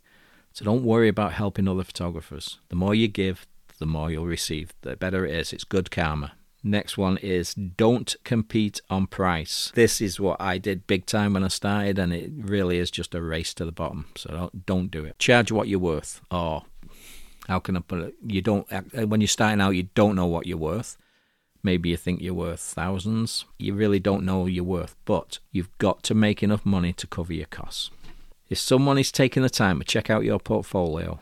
so 0.53 0.65
don't 0.65 0.85
worry 0.85 1.09
about 1.09 1.33
helping 1.33 1.67
other 1.67 1.85
photographers 1.85 2.59
the 2.69 2.77
more 2.77 2.95
you 2.95 3.09
give 3.09 3.47
the 3.79 3.87
more 3.87 4.11
you'll 4.11 4.27
receive 4.27 4.73
the 4.83 4.97
better 4.97 5.25
it 5.25 5.35
is 5.35 5.53
it's 5.53 5.65
good 5.65 5.91
karma 5.91 6.33
Next 6.67 6.97
one 6.97 7.19
is 7.19 7.53
don't 7.53 8.17
compete 8.25 8.81
on 8.89 9.07
price. 9.07 9.71
This 9.75 10.01
is 10.01 10.19
what 10.19 10.41
I 10.41 10.57
did 10.57 10.87
big 10.87 11.05
time 11.05 11.35
when 11.35 11.45
I 11.45 11.49
started, 11.49 11.99
and 11.99 12.11
it 12.11 12.31
really 12.35 12.79
is 12.79 12.91
just 12.91 13.15
a 13.15 13.21
race 13.21 13.53
to 13.55 13.67
the 13.67 13.71
bottom. 13.71 14.07
So 14.17 14.31
don't, 14.31 14.65
don't 14.65 14.91
do 14.91 15.05
it. 15.05 15.19
Charge 15.19 15.53
what 15.53 15.69
you're 15.69 15.79
worth, 15.79 16.23
or 16.31 16.63
how 17.49 17.59
can 17.59 17.77
I 17.77 17.81
put 17.81 18.01
it? 18.01 18.15
You 18.27 18.41
don't 18.41 18.67
when 18.95 19.21
you're 19.21 19.29
starting 19.29 19.61
out, 19.61 19.71
you 19.71 19.89
don't 19.95 20.17
know 20.17 20.25
what 20.25 20.47
you're 20.47 20.57
worth. 20.57 20.97
Maybe 21.65 21.89
you 21.89 21.97
think 21.97 22.21
you're 22.21 22.35
worth 22.35 22.61
thousands. 22.61 23.47
You 23.59 23.75
really 23.75 23.99
don't 23.99 24.25
know 24.25 24.45
you're 24.45 24.63
worth, 24.63 24.95
but 25.07 25.39
you've 25.51 25.77
got 25.79 26.03
to 26.05 26.15
make 26.15 26.43
enough 26.43 26.65
money 26.65 26.93
to 26.93 27.07
cover 27.07 27.33
your 27.33 27.47
costs. 27.47 27.91
If 28.51 28.59
someone 28.59 28.99
is 28.99 29.11
taking 29.11 29.43
the 29.43 29.51
time 29.51 29.79
to 29.79 29.85
check 29.85 30.11
out 30.11 30.25
your 30.25 30.39
portfolio 30.39 31.21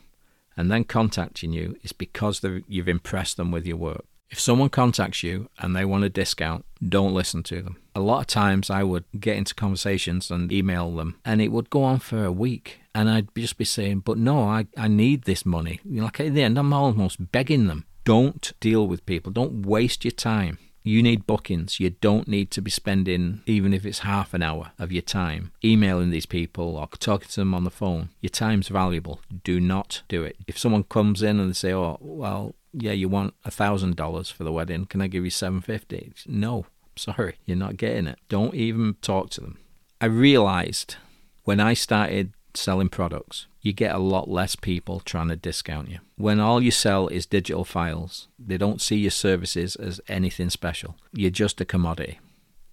and 0.56 0.70
then 0.70 0.82
contacting 0.82 1.52
you, 1.52 1.76
it's 1.84 1.92
because 1.92 2.44
you've 2.66 2.88
impressed 2.88 3.36
them 3.36 3.52
with 3.52 3.64
your 3.64 3.76
work. 3.76 4.04
If 4.30 4.40
someone 4.40 4.70
contacts 4.70 5.22
you 5.22 5.48
and 5.58 5.76
they 5.76 5.84
want 5.84 6.04
a 6.04 6.08
discount, 6.08 6.64
don't 6.86 7.14
listen 7.14 7.44
to 7.44 7.62
them. 7.62 7.76
A 7.94 8.00
lot 8.00 8.20
of 8.20 8.26
times 8.26 8.68
I 8.68 8.82
would 8.82 9.04
get 9.20 9.36
into 9.36 9.54
conversations 9.54 10.30
and 10.30 10.50
email 10.50 10.90
them, 10.90 11.20
and 11.24 11.40
it 11.40 11.48
would 11.48 11.70
go 11.70 11.84
on 11.84 11.98
for 12.00 12.24
a 12.24 12.32
week. 12.32 12.80
And 12.94 13.08
I'd 13.08 13.28
just 13.36 13.58
be 13.58 13.64
saying, 13.64 14.00
But 14.00 14.18
no, 14.18 14.42
I, 14.42 14.66
I 14.76 14.88
need 14.88 15.22
this 15.24 15.46
money. 15.46 15.80
Like 15.84 16.18
at 16.18 16.34
the 16.34 16.42
end, 16.42 16.58
I'm 16.58 16.72
almost 16.72 17.30
begging 17.30 17.66
them. 17.66 17.84
Don't 18.04 18.52
deal 18.60 18.86
with 18.86 19.06
people. 19.06 19.32
Don't 19.32 19.64
waste 19.64 20.04
your 20.04 20.12
time. 20.12 20.58
You 20.84 21.02
need 21.02 21.26
bookings. 21.26 21.78
You 21.78 21.90
don't 21.90 22.26
need 22.26 22.50
to 22.50 22.60
be 22.60 22.70
spending, 22.70 23.42
even 23.46 23.72
if 23.72 23.86
it's 23.86 24.00
half 24.00 24.34
an 24.34 24.42
hour 24.42 24.72
of 24.78 24.90
your 24.90 25.02
time, 25.02 25.52
emailing 25.64 26.10
these 26.10 26.26
people 26.26 26.76
or 26.76 26.88
talking 26.98 27.28
to 27.28 27.40
them 27.40 27.54
on 27.54 27.62
the 27.62 27.70
phone. 27.70 28.08
Your 28.20 28.30
time's 28.30 28.66
valuable. 28.66 29.20
Do 29.44 29.60
not 29.60 30.02
do 30.08 30.24
it. 30.24 30.36
If 30.48 30.58
someone 30.58 30.82
comes 30.82 31.22
in 31.22 31.38
and 31.38 31.50
they 31.50 31.54
say, 31.54 31.72
"Oh, 31.72 31.98
well, 32.00 32.56
yeah, 32.72 32.92
you 32.92 33.08
want 33.08 33.34
a 33.44 33.50
thousand 33.50 33.94
dollars 33.94 34.28
for 34.30 34.42
the 34.42 34.52
wedding? 34.52 34.86
Can 34.86 35.00
I 35.00 35.06
give 35.06 35.24
you 35.24 35.30
seven 35.30 35.60
fifty? 35.60 36.12
No, 36.26 36.66
sorry, 36.96 37.36
you're 37.46 37.56
not 37.56 37.76
getting 37.76 38.08
it. 38.08 38.18
Don't 38.28 38.54
even 38.54 38.96
talk 39.02 39.30
to 39.30 39.40
them. 39.40 39.58
I 40.00 40.06
realized 40.06 40.96
when 41.44 41.60
I 41.60 41.74
started 41.74 42.32
selling 42.54 42.88
products, 42.88 43.46
you 43.62 43.72
get 43.72 43.94
a 43.94 43.98
lot 43.98 44.28
less 44.28 44.56
people 44.56 45.00
trying 45.00 45.28
to 45.28 45.36
discount 45.36 45.88
you. 45.88 46.00
When 46.16 46.40
all 46.40 46.60
you 46.60 46.72
sell 46.72 47.06
is 47.08 47.26
digital 47.26 47.64
files, 47.64 48.28
they 48.38 48.58
don't 48.58 48.80
see 48.80 48.96
your 48.96 49.12
services 49.12 49.76
as 49.76 50.00
anything 50.08 50.50
special. 50.50 50.96
You're 51.12 51.30
just 51.30 51.60
a 51.60 51.64
commodity. 51.64 52.18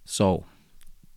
So, 0.04 0.44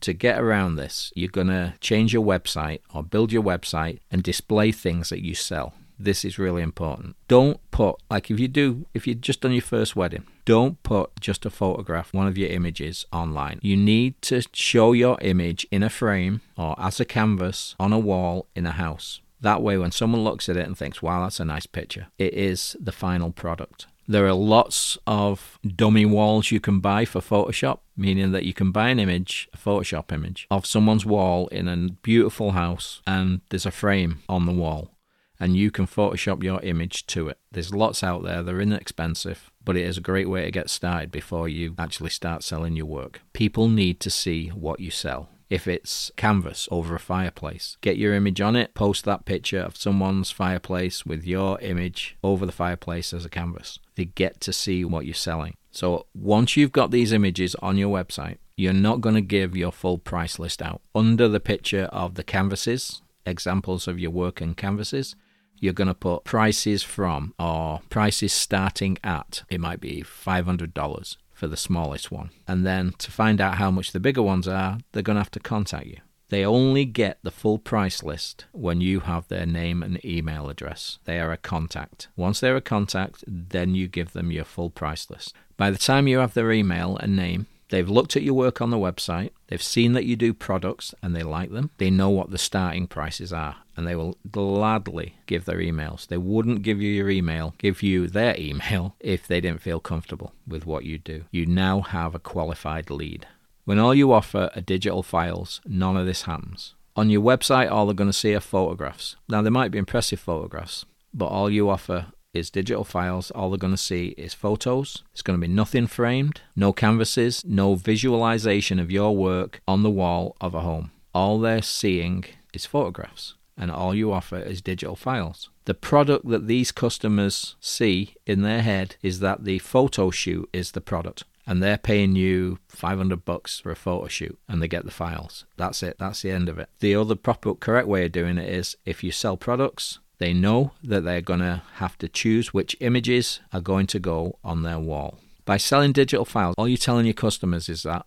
to 0.02 0.14
get 0.14 0.40
around 0.40 0.76
this, 0.76 1.12
you're 1.16 1.30
going 1.30 1.48
to 1.48 1.74
change 1.80 2.14
your 2.14 2.24
website 2.24 2.82
or 2.94 3.04
build 3.04 3.32
your 3.32 3.44
website 3.44 4.00
and 4.12 4.22
display 4.22 4.72
things 4.72 5.10
that 5.10 5.24
you 5.24 5.34
sell. 5.34 5.74
This 5.98 6.26
is 6.26 6.38
really 6.38 6.62
important. 6.62 7.16
Don't 7.28 7.60
put, 7.72 7.96
like 8.12 8.30
if 8.30 8.40
you 8.40 8.48
do, 8.48 8.86
if 8.94 9.08
you've 9.08 9.22
just 9.22 9.42
done 9.42 9.54
your 9.54 9.62
first 9.62 9.96
wedding, 9.96 10.26
don't 10.46 10.82
put 10.84 11.20
just 11.22 11.46
a 11.46 11.50
photograph, 11.50 12.14
one 12.14 12.28
of 12.28 12.38
your 12.38 12.50
images 12.50 13.06
online. 13.14 13.60
You 13.62 13.78
need 13.78 14.22
to 14.24 14.42
show 14.52 14.92
your 14.92 15.18
image 15.22 15.66
in 15.72 15.82
a 15.82 15.90
frame 15.90 16.42
or 16.58 16.76
as 16.78 17.00
a 17.00 17.06
canvas 17.06 17.76
on 17.80 17.94
a 17.94 18.00
wall 18.00 18.48
in 18.56 18.66
a 18.66 18.72
house. 18.72 19.22
That 19.44 19.62
way, 19.62 19.78
when 19.78 19.92
someone 19.92 20.24
looks 20.24 20.50
at 20.50 20.58
it 20.58 20.66
and 20.66 20.78
thinks, 20.78 21.02
wow, 21.02 21.22
that's 21.22 21.40
a 21.40 21.46
nice 21.46 21.66
picture, 21.66 22.08
it 22.18 22.34
is 22.34 22.76
the 22.80 22.92
final 22.92 23.32
product. 23.32 23.88
There 24.08 24.26
are 24.26 24.34
lots 24.34 24.98
of 25.06 25.60
dummy 25.66 26.06
walls 26.06 26.52
you 26.52 26.60
can 26.60 26.80
buy 26.80 27.06
for 27.06 27.22
Photoshop, 27.22 27.80
meaning 27.96 28.32
that 28.32 28.46
you 28.46 28.54
can 28.54 28.72
buy 28.72 28.90
an 28.90 29.00
image, 29.00 29.48
a 29.54 29.58
Photoshop 29.58 30.12
image, 30.12 30.48
of 30.50 30.66
someone's 30.66 31.06
wall 31.06 31.48
in 31.48 31.68
a 31.68 31.90
beautiful 32.02 32.52
house, 32.52 33.02
and 33.06 33.42
there's 33.50 33.66
a 33.66 33.72
frame 33.72 34.22
on 34.28 34.46
the 34.46 34.52
wall 34.52 34.94
and 35.40 35.58
you 35.58 35.72
can 35.72 35.86
Photoshop 35.86 36.42
your 36.42 36.62
image 36.62 37.06
to 37.08 37.28
it. 37.28 37.38
There's 37.52 37.74
lots 37.74 38.02
out 38.02 38.24
there, 38.24 38.42
they're 38.42 38.62
inexpensive, 38.62 39.52
but 39.66 39.76
it 39.76 39.84
is 39.84 39.98
a 39.98 40.02
great 40.02 40.30
way 40.30 40.46
to 40.46 40.52
get 40.52 40.70
started 40.70 41.12
before 41.12 41.50
you 41.50 41.76
actually 41.78 42.12
start 42.12 42.44
selling 42.44 42.78
your 42.78 42.86
work. 42.86 43.20
People 43.34 43.68
need 43.68 44.00
to 44.00 44.10
see 44.10 44.48
what 44.50 44.80
you 44.80 44.90
sell. 44.90 45.28
If 45.54 45.68
it's 45.68 46.12
canvas 46.18 46.68
over 46.72 46.96
a 46.96 47.00
fireplace, 47.00 47.78
get 47.82 47.96
your 47.96 48.16
image 48.16 48.42
on 48.42 48.56
it, 48.56 48.74
post 48.74 49.06
that 49.06 49.26
picture 49.26 49.60
of 49.60 49.78
someone's 49.78 50.32
fireplace 50.32 51.06
with 51.06 51.28
your 51.28 51.60
image 51.60 52.18
over 52.24 52.48
the 52.48 52.52
fireplace 52.52 53.14
as 53.14 53.24
a 53.24 53.30
canvas. 53.30 53.78
They 53.94 54.06
get 54.06 54.42
to 54.42 54.52
see 54.52 54.84
what 54.84 55.06
you're 55.06 55.14
selling. 55.14 55.54
So 55.70 56.08
once 56.16 56.58
you've 56.58 56.72
got 56.72 56.90
these 56.90 57.12
images 57.12 57.54
on 57.62 57.78
your 57.78 57.96
website, 57.96 58.38
you're 58.58 58.74
not 58.74 59.00
going 59.00 59.14
to 59.14 59.22
give 59.22 59.56
your 59.56 59.72
full 59.72 60.00
price 60.00 60.40
list 60.40 60.60
out. 60.60 60.82
Under 60.96 61.28
the 61.28 61.40
picture 61.40 61.84
of 61.92 62.16
the 62.16 62.24
canvases, 62.24 63.04
examples 63.24 63.88
of 63.88 64.00
your 64.00 64.10
work 64.10 64.42
and 64.42 64.58
canvases, 64.58 65.16
you're 65.60 65.72
going 65.72 65.88
to 65.88 65.94
put 65.94 66.24
prices 66.24 66.82
from 66.82 67.36
or 67.38 67.82
prices 67.92 68.34
starting 68.34 68.98
at. 69.04 69.44
It 69.52 69.62
might 69.62 69.80
be 69.80 70.02
$500 70.02 71.18
for 71.34 71.48
the 71.48 71.58
smallest 71.58 72.12
one. 72.12 72.30
And 72.48 72.66
then 72.66 72.94
to 73.00 73.12
find 73.12 73.42
out 73.42 73.56
how 73.56 73.72
much 73.72 73.92
the 73.92 74.00
bigger 74.00 74.22
ones 74.22 74.48
are, 74.48 74.80
they're 74.92 75.04
going 75.04 75.16
to 75.16 75.22
have 75.22 75.32
to 75.32 75.40
contact 75.40 75.88
you. 75.88 75.98
They 76.30 76.46
only 76.46 76.86
get 76.86 77.20
the 77.22 77.32
full 77.32 77.60
price 77.60 78.02
list 78.02 78.46
when 78.54 78.82
you 78.82 79.02
have 79.02 79.28
their 79.28 79.46
name 79.46 79.84
and 79.84 80.04
email 80.04 80.50
address. 80.50 80.98
They 81.06 81.20
are 81.20 81.32
a 81.32 81.38
contact. 81.38 82.08
Once 82.16 82.40
they're 82.40 82.56
a 82.56 82.62
contact, 82.62 83.24
then 83.28 83.76
you 83.76 83.88
give 83.88 84.14
them 84.14 84.32
your 84.32 84.46
full 84.46 84.72
price 84.72 85.10
list. 85.10 85.36
By 85.58 85.70
the 85.70 85.78
time 85.78 86.08
you 86.08 86.18
have 86.20 86.34
their 86.34 86.52
email 86.52 86.98
and 86.98 87.16
name, 87.16 87.46
They've 87.74 87.90
looked 87.90 88.16
at 88.16 88.22
your 88.22 88.36
work 88.36 88.62
on 88.62 88.70
the 88.70 88.78
website, 88.78 89.32
they've 89.48 89.60
seen 89.60 89.94
that 89.94 90.06
you 90.06 90.16
do 90.16 90.32
products 90.32 90.94
and 91.02 91.16
they 91.16 91.24
like 91.24 91.50
them. 91.50 91.72
They 91.80 91.90
know 91.90 92.12
what 92.12 92.30
the 92.30 92.38
starting 92.38 92.86
prices 92.86 93.34
are 93.34 93.56
and 93.76 93.88
they 93.88 93.96
will 93.96 94.16
gladly 94.30 95.16
give 95.26 95.46
their 95.46 95.58
emails. 95.58 96.06
They 96.06 96.18
wouldn't 96.18 96.62
give 96.62 96.80
you 96.80 96.92
your 96.92 97.10
email, 97.10 97.56
give 97.58 97.82
you 97.82 98.08
their 98.08 98.40
email 98.40 98.96
if 99.00 99.26
they 99.26 99.42
didn't 99.42 99.64
feel 99.64 99.80
comfortable 99.80 100.34
with 100.48 100.68
what 100.68 100.86
you 100.86 101.00
do. 101.00 101.24
You 101.32 101.48
now 101.48 101.82
have 101.82 102.14
a 102.14 102.20
qualified 102.20 102.92
lead. 102.92 103.26
When 103.66 103.80
all 103.80 103.96
you 103.96 104.14
offer 104.14 104.52
are 104.56 104.62
digital 104.62 105.02
files, 105.02 105.60
none 105.66 105.98
of 105.98 106.06
this 106.06 106.22
happens. 106.22 106.76
On 106.96 107.10
your 107.10 107.24
website, 107.24 107.72
all 107.72 107.88
they're 107.88 107.96
going 107.96 108.08
to 108.08 108.14
see 108.14 108.36
are 108.36 108.40
photographs. 108.40 109.16
Now, 109.28 109.42
they 109.42 109.50
might 109.50 109.72
be 109.72 109.80
impressive 109.80 110.20
photographs, 110.20 110.86
but 111.12 111.26
all 111.26 111.50
you 111.50 111.72
offer 111.72 112.14
is 112.34 112.50
digital 112.50 112.84
files. 112.84 113.32
All 113.32 113.50
they're 113.50 113.58
going 113.58 113.74
to 113.74 113.78
see 113.78 114.16
is 114.18 114.34
photos. 114.34 115.04
It's 115.12 115.22
going 115.22 115.40
to 115.40 115.48
be 115.48 115.54
nothing 115.54 115.88
framed, 115.88 116.42
no 116.56 116.74
canvases, 116.74 117.44
no 117.46 117.76
visualization 117.76 118.80
of 118.80 118.92
your 118.92 119.16
work 119.16 119.62
on 119.68 119.84
the 119.84 119.90
wall 119.90 120.36
of 120.42 120.54
a 120.54 120.62
home. 120.62 120.92
All 121.14 121.40
they're 121.40 121.62
seeing 121.62 122.26
is 122.54 122.66
photographs, 122.66 123.36
and 123.58 123.70
all 123.70 123.94
you 123.94 124.12
offer 124.12 124.40
is 124.40 124.62
digital 124.62 124.96
files. 124.96 125.50
The 125.66 125.74
product 125.74 126.28
that 126.28 126.48
these 126.48 126.72
customers 126.72 127.56
see 127.60 128.16
in 128.26 128.42
their 128.42 128.62
head 128.62 128.96
is 129.02 129.20
that 129.20 129.46
the 129.46 129.60
photo 129.60 130.10
shoot 130.10 130.50
is 130.52 130.72
the 130.72 130.82
product 130.82 131.24
and 131.46 131.62
they're 131.62 131.78
paying 131.78 132.16
you 132.16 132.60
500 132.70 133.26
bucks 133.26 133.60
for 133.60 133.72
a 133.72 133.76
photo 133.76 134.08
shoot 134.08 134.38
and 134.48 134.62
they 134.62 134.68
get 134.68 134.86
the 134.86 134.92
files. 134.92 135.46
That's 135.58 135.84
it. 135.84 135.98
That's 136.00 136.22
the 136.22 136.32
end 136.32 136.50
of 136.50 136.58
it. 136.58 136.70
The 136.80 136.96
other 136.96 137.16
proper 137.16 137.54
correct 137.54 137.88
way 137.88 138.06
of 138.06 138.12
doing 138.12 138.38
it 138.38 138.50
is 138.50 138.78
if 138.86 139.04
you 139.04 139.12
sell 139.12 139.38
products, 139.38 140.00
They 140.20 140.34
know 140.34 140.72
that 140.84 141.04
they're 141.04 141.22
going 141.22 141.40
to 141.42 141.62
have 141.76 141.98
to 141.98 142.08
choose 142.08 142.54
which 142.54 142.78
images 142.80 143.40
are 143.52 143.62
going 143.62 143.88
to 143.88 144.00
go 144.00 144.38
on 144.44 144.64
their 144.64 144.80
wall. 144.80 145.20
By 145.46 145.58
selling 145.58 145.92
digital 145.92 146.26
files, 146.26 146.56
all 146.58 146.68
you're 146.68 146.78
telling 146.78 147.06
your 147.06 147.14
customers 147.14 147.68
is 147.68 147.84
that 147.84 148.06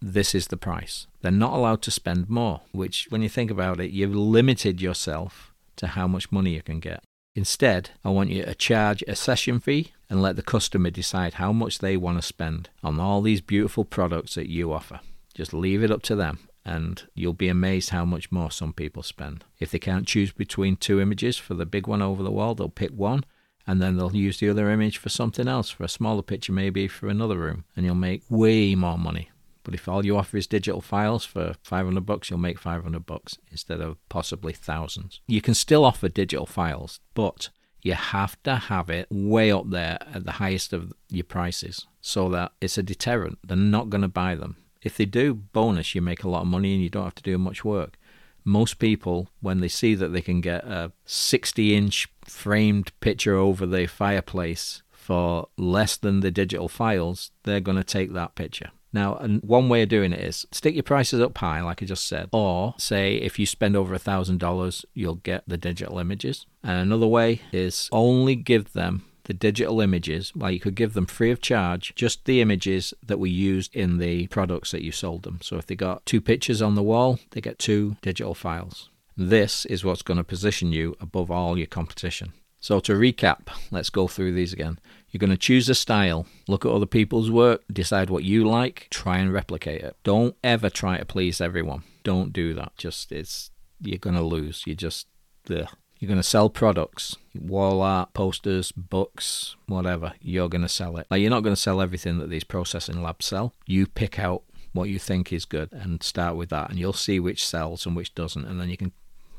this 0.00 0.34
is 0.34 0.48
the 0.48 0.56
price. 0.56 1.06
They're 1.20 1.30
not 1.30 1.52
allowed 1.52 1.82
to 1.82 1.90
spend 1.90 2.28
more, 2.28 2.62
which, 2.72 3.06
when 3.10 3.22
you 3.22 3.28
think 3.28 3.50
about 3.50 3.80
it, 3.80 3.90
you've 3.90 4.14
limited 4.14 4.80
yourself 4.80 5.52
to 5.76 5.88
how 5.88 6.06
much 6.08 6.32
money 6.32 6.54
you 6.54 6.62
can 6.62 6.80
get. 6.80 7.04
Instead, 7.34 7.90
I 8.04 8.10
want 8.10 8.30
you 8.30 8.44
to 8.44 8.54
charge 8.54 9.02
a 9.06 9.14
session 9.14 9.60
fee 9.60 9.92
and 10.10 10.20
let 10.20 10.36
the 10.36 10.42
customer 10.42 10.90
decide 10.90 11.34
how 11.34 11.52
much 11.52 11.78
they 11.78 11.96
want 11.96 12.18
to 12.18 12.22
spend 12.22 12.68
on 12.82 13.00
all 13.00 13.22
these 13.22 13.40
beautiful 13.40 13.84
products 13.84 14.34
that 14.34 14.50
you 14.50 14.72
offer. 14.72 15.00
Just 15.34 15.54
leave 15.54 15.82
it 15.82 15.90
up 15.90 16.02
to 16.02 16.14
them, 16.14 16.40
and 16.64 17.02
you'll 17.14 17.32
be 17.32 17.48
amazed 17.48 17.90
how 17.90 18.04
much 18.04 18.30
more 18.30 18.50
some 18.50 18.72
people 18.72 19.02
spend. 19.02 19.44
If 19.58 19.70
they 19.70 19.78
can't 19.78 20.06
choose 20.06 20.32
between 20.32 20.76
two 20.76 21.00
images 21.00 21.36
for 21.36 21.54
the 21.54 21.66
big 21.66 21.86
one 21.86 22.02
over 22.02 22.22
the 22.22 22.30
wall, 22.30 22.54
they'll 22.54 22.68
pick 22.68 22.92
one 22.92 23.24
and 23.66 23.80
then 23.80 23.96
they'll 23.96 24.14
use 24.14 24.38
the 24.38 24.48
other 24.48 24.70
image 24.70 24.98
for 24.98 25.08
something 25.08 25.46
else, 25.46 25.70
for 25.70 25.84
a 25.84 25.88
smaller 25.88 26.22
picture, 26.22 26.52
maybe 26.52 26.88
for 26.88 27.08
another 27.08 27.38
room, 27.38 27.64
and 27.76 27.86
you'll 27.86 27.94
make 27.94 28.22
way 28.28 28.74
more 28.74 28.98
money. 28.98 29.30
But 29.64 29.74
if 29.74 29.86
all 29.88 30.04
you 30.04 30.16
offer 30.16 30.36
is 30.36 30.48
digital 30.48 30.80
files 30.80 31.24
for 31.24 31.54
500 31.62 32.04
bucks, 32.04 32.30
you'll 32.30 32.40
make 32.40 32.58
500 32.58 33.06
bucks 33.06 33.38
instead 33.50 33.80
of 33.80 33.96
possibly 34.08 34.52
thousands. 34.52 35.20
You 35.28 35.40
can 35.40 35.54
still 35.54 35.84
offer 35.84 36.08
digital 36.08 36.46
files, 36.46 36.98
but 37.14 37.50
you 37.82 37.94
have 37.94 38.40
to 38.44 38.56
have 38.56 38.90
it 38.90 39.06
way 39.10 39.52
up 39.52 39.70
there 39.70 39.98
at 40.12 40.24
the 40.24 40.32
highest 40.32 40.72
of 40.72 40.92
your 41.08 41.24
prices 41.24 41.86
so 42.00 42.28
that 42.30 42.52
it's 42.60 42.78
a 42.78 42.82
deterrent. 42.82 43.38
They're 43.44 43.56
not 43.56 43.90
going 43.90 44.02
to 44.02 44.08
buy 44.08 44.34
them. 44.34 44.56
If 44.82 44.96
they 44.96 45.04
do, 45.04 45.34
bonus, 45.34 45.94
you 45.94 46.02
make 46.02 46.24
a 46.24 46.28
lot 46.28 46.42
of 46.42 46.48
money 46.48 46.74
and 46.74 46.82
you 46.82 46.90
don't 46.90 47.04
have 47.04 47.14
to 47.16 47.22
do 47.22 47.38
much 47.38 47.64
work. 47.64 47.96
Most 48.44 48.78
people, 48.78 49.28
when 49.40 49.60
they 49.60 49.68
see 49.68 49.94
that 49.94 50.08
they 50.08 50.20
can 50.20 50.40
get 50.40 50.64
a 50.64 50.92
60 51.04 51.76
inch 51.76 52.08
framed 52.24 52.92
picture 53.00 53.36
over 53.36 53.66
the 53.66 53.86
fireplace 53.86 54.82
for 54.90 55.48
less 55.56 55.96
than 55.96 56.20
the 56.20 56.30
digital 56.30 56.68
files, 56.68 57.30
they're 57.44 57.60
going 57.60 57.76
to 57.76 57.84
take 57.84 58.12
that 58.12 58.34
picture. 58.34 58.70
Now, 58.92 59.14
one 59.40 59.68
way 59.68 59.82
of 59.82 59.88
doing 59.88 60.12
it 60.12 60.20
is 60.20 60.46
stick 60.52 60.74
your 60.74 60.82
prices 60.82 61.20
up 61.20 61.38
high, 61.38 61.62
like 61.62 61.82
I 61.82 61.86
just 61.86 62.06
said, 62.06 62.28
or 62.32 62.74
say 62.76 63.14
if 63.16 63.38
you 63.38 63.46
spend 63.46 63.74
over 63.74 63.94
a 63.94 63.98
thousand 63.98 64.38
dollars, 64.38 64.84
you'll 64.92 65.14
get 65.14 65.44
the 65.46 65.56
digital 65.56 65.98
images. 65.98 66.46
And 66.62 66.78
another 66.78 67.06
way 67.06 67.40
is 67.52 67.88
only 67.90 68.34
give 68.34 68.72
them 68.74 69.04
the 69.24 69.34
digital 69.34 69.80
images, 69.80 70.32
well, 70.34 70.50
you 70.50 70.60
could 70.60 70.74
give 70.74 70.94
them 70.94 71.06
free 71.06 71.30
of 71.30 71.40
charge, 71.40 71.94
just 71.94 72.24
the 72.24 72.40
images 72.40 72.92
that 73.02 73.18
were 73.18 73.26
used 73.26 73.74
in 73.74 73.98
the 73.98 74.26
products 74.28 74.70
that 74.72 74.82
you 74.82 74.92
sold 74.92 75.22
them. 75.22 75.38
So 75.42 75.56
if 75.56 75.66
they 75.66 75.74
got 75.74 76.04
two 76.06 76.20
pictures 76.20 76.60
on 76.62 76.74
the 76.74 76.82
wall, 76.82 77.18
they 77.30 77.40
get 77.40 77.58
two 77.58 77.96
digital 78.02 78.34
files. 78.34 78.90
This 79.16 79.64
is 79.66 79.84
what's 79.84 80.02
going 80.02 80.16
to 80.16 80.24
position 80.24 80.72
you 80.72 80.96
above 81.00 81.30
all 81.30 81.58
your 81.58 81.66
competition. 81.66 82.32
So, 82.60 82.78
to 82.80 82.92
recap, 82.92 83.48
let's 83.72 83.90
go 83.90 84.06
through 84.06 84.34
these 84.34 84.52
again. 84.52 84.78
You're 85.10 85.18
going 85.18 85.30
to 85.30 85.36
choose 85.36 85.68
a 85.68 85.74
style, 85.74 86.26
look 86.46 86.64
at 86.64 86.70
other 86.70 86.86
people's 86.86 87.28
work, 87.28 87.62
decide 87.70 88.08
what 88.08 88.22
you 88.22 88.46
like, 88.48 88.86
try 88.88 89.18
and 89.18 89.32
replicate 89.32 89.82
it. 89.82 89.96
Don't 90.04 90.36
ever 90.44 90.70
try 90.70 90.96
to 90.96 91.04
please 91.04 91.40
everyone. 91.40 91.82
Don't 92.04 92.32
do 92.32 92.54
that. 92.54 92.72
Just 92.76 93.10
it's 93.10 93.50
you're 93.80 93.98
going 93.98 94.14
to 94.14 94.22
lose. 94.22 94.62
You 94.64 94.76
just 94.76 95.08
ugh. 95.50 95.68
You're 96.02 96.08
going 96.08 96.16
to 96.16 96.24
sell 96.24 96.50
products, 96.50 97.16
wall 97.32 97.80
art, 97.80 98.12
posters, 98.12 98.72
books, 98.72 99.54
whatever. 99.66 100.14
You're 100.20 100.48
going 100.48 100.62
to 100.62 100.68
sell 100.68 100.96
it. 100.96 101.06
Like 101.08 101.20
you're 101.20 101.30
not 101.30 101.44
going 101.44 101.54
to 101.54 101.60
sell 101.60 101.80
everything 101.80 102.18
that 102.18 102.28
these 102.28 102.42
processing 102.42 103.00
labs 103.00 103.26
sell. 103.26 103.54
You 103.66 103.86
pick 103.86 104.18
out 104.18 104.42
what 104.72 104.88
you 104.88 104.98
think 104.98 105.32
is 105.32 105.44
good 105.44 105.72
and 105.72 106.02
start 106.02 106.34
with 106.34 106.48
that, 106.48 106.70
and 106.70 106.78
you'll 106.80 106.92
see 106.92 107.20
which 107.20 107.46
sells 107.46 107.86
and 107.86 107.94
which 107.94 108.16
doesn't, 108.16 108.44
and 108.44 108.60
then 108.60 108.68
you 108.68 108.76
can 108.76 108.90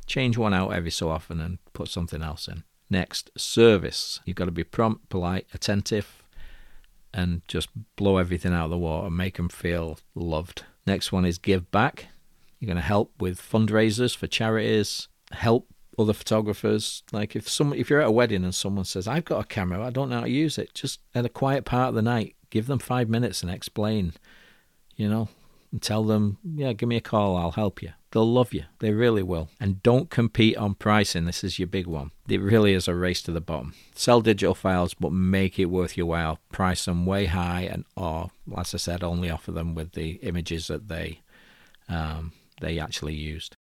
change 0.06 0.38
one 0.38 0.54
out 0.54 0.72
every 0.72 0.90
so 0.90 1.10
often 1.10 1.42
and 1.42 1.58
put 1.74 1.90
something 1.90 2.22
else 2.22 2.48
in. 2.48 2.64
Next, 2.90 3.30
service. 3.36 4.22
You've 4.24 4.38
got 4.38 4.46
to 4.46 4.52
be 4.52 4.64
prompt, 4.64 5.10
polite, 5.10 5.48
attentive, 5.54 6.24
and 7.14 7.42
just 7.46 7.68
blow 7.98 8.16
everything 8.16 8.54
out 8.54 8.66
of 8.66 8.72
the 8.72 8.78
water, 8.78 9.10
make 9.10 9.36
them 9.36 9.50
feel 9.50 10.00
loved. 10.16 10.64
Next 10.88 11.12
one 11.12 11.26
is 11.26 11.38
give 11.38 11.72
back. 11.72 12.08
You're 12.62 12.68
going 12.68 12.78
to 12.78 12.82
help 12.82 13.12
with 13.20 13.42
fundraisers 13.42 14.16
for 14.16 14.28
charities, 14.28 15.10
help 15.34 15.68
other 15.98 16.14
photographers. 16.14 17.04
Like 17.12 17.36
if 17.36 17.50
some 17.50 17.74
if 17.74 17.90
you're 17.90 18.02
at 18.02 18.08
a 18.08 18.12
wedding 18.12 18.44
and 18.44 18.56
someone 18.56 18.86
says, 18.86 19.08
"I've 19.08 19.26
got 19.26 19.44
a 19.44 19.48
camera, 19.48 19.86
I 19.86 19.90
don't 19.90 20.10
know 20.10 20.18
how 20.18 20.24
to 20.24 20.30
use 20.30 20.58
it," 20.58 20.74
just 20.74 21.00
at 21.14 21.26
a 21.26 21.30
quiet 21.30 21.66
part 21.66 21.90
of 21.90 21.96
the 21.96 22.02
night, 22.02 22.36
give 22.50 22.68
them 22.68 22.80
five 22.80 23.10
minutes 23.10 23.42
and 23.42 23.52
explain. 23.52 24.14
You 24.96 25.10
know, 25.10 25.30
and 25.72 25.82
tell 25.82 26.04
them, 26.04 26.38
"Yeah, 26.44 26.74
give 26.74 26.90
me 26.90 26.98
a 26.98 27.02
call, 27.02 27.36
I'll 27.36 27.52
help 27.52 27.82
you." 27.82 27.94
They'll 28.12 28.32
love 28.32 28.54
you. 28.54 28.66
They 28.78 28.92
really 28.92 29.24
will. 29.24 29.50
And 29.60 29.82
don't 29.82 30.08
compete 30.12 30.56
on 30.56 30.76
pricing. 30.76 31.26
This 31.26 31.44
is 31.44 31.58
your 31.58 31.68
big 31.68 31.88
one. 31.88 32.12
It 32.30 32.42
really 32.42 32.74
is 32.74 32.88
a 32.88 32.94
race 32.94 33.24
to 33.24 33.32
the 33.32 33.42
bottom. 33.42 33.74
Sell 33.96 34.22
digital 34.22 34.54
files, 34.54 34.94
but 34.94 35.12
make 35.12 35.58
it 35.58 35.66
worth 35.66 35.98
your 35.98 36.06
while. 36.06 36.38
Price 36.52 36.86
them 36.86 37.08
way 37.08 37.26
high, 37.26 37.62
and 37.62 37.86
or 37.98 38.30
as 38.56 38.76
I 38.76 38.78
said, 38.78 39.04
only 39.04 39.32
offer 39.32 39.52
them 39.52 39.74
with 39.74 39.94
the 39.94 40.12
images 40.22 40.68
that 40.68 40.90
they 40.90 41.22
um, 41.90 42.34
they 42.62 42.78
actually 42.80 43.16
used. 43.16 43.56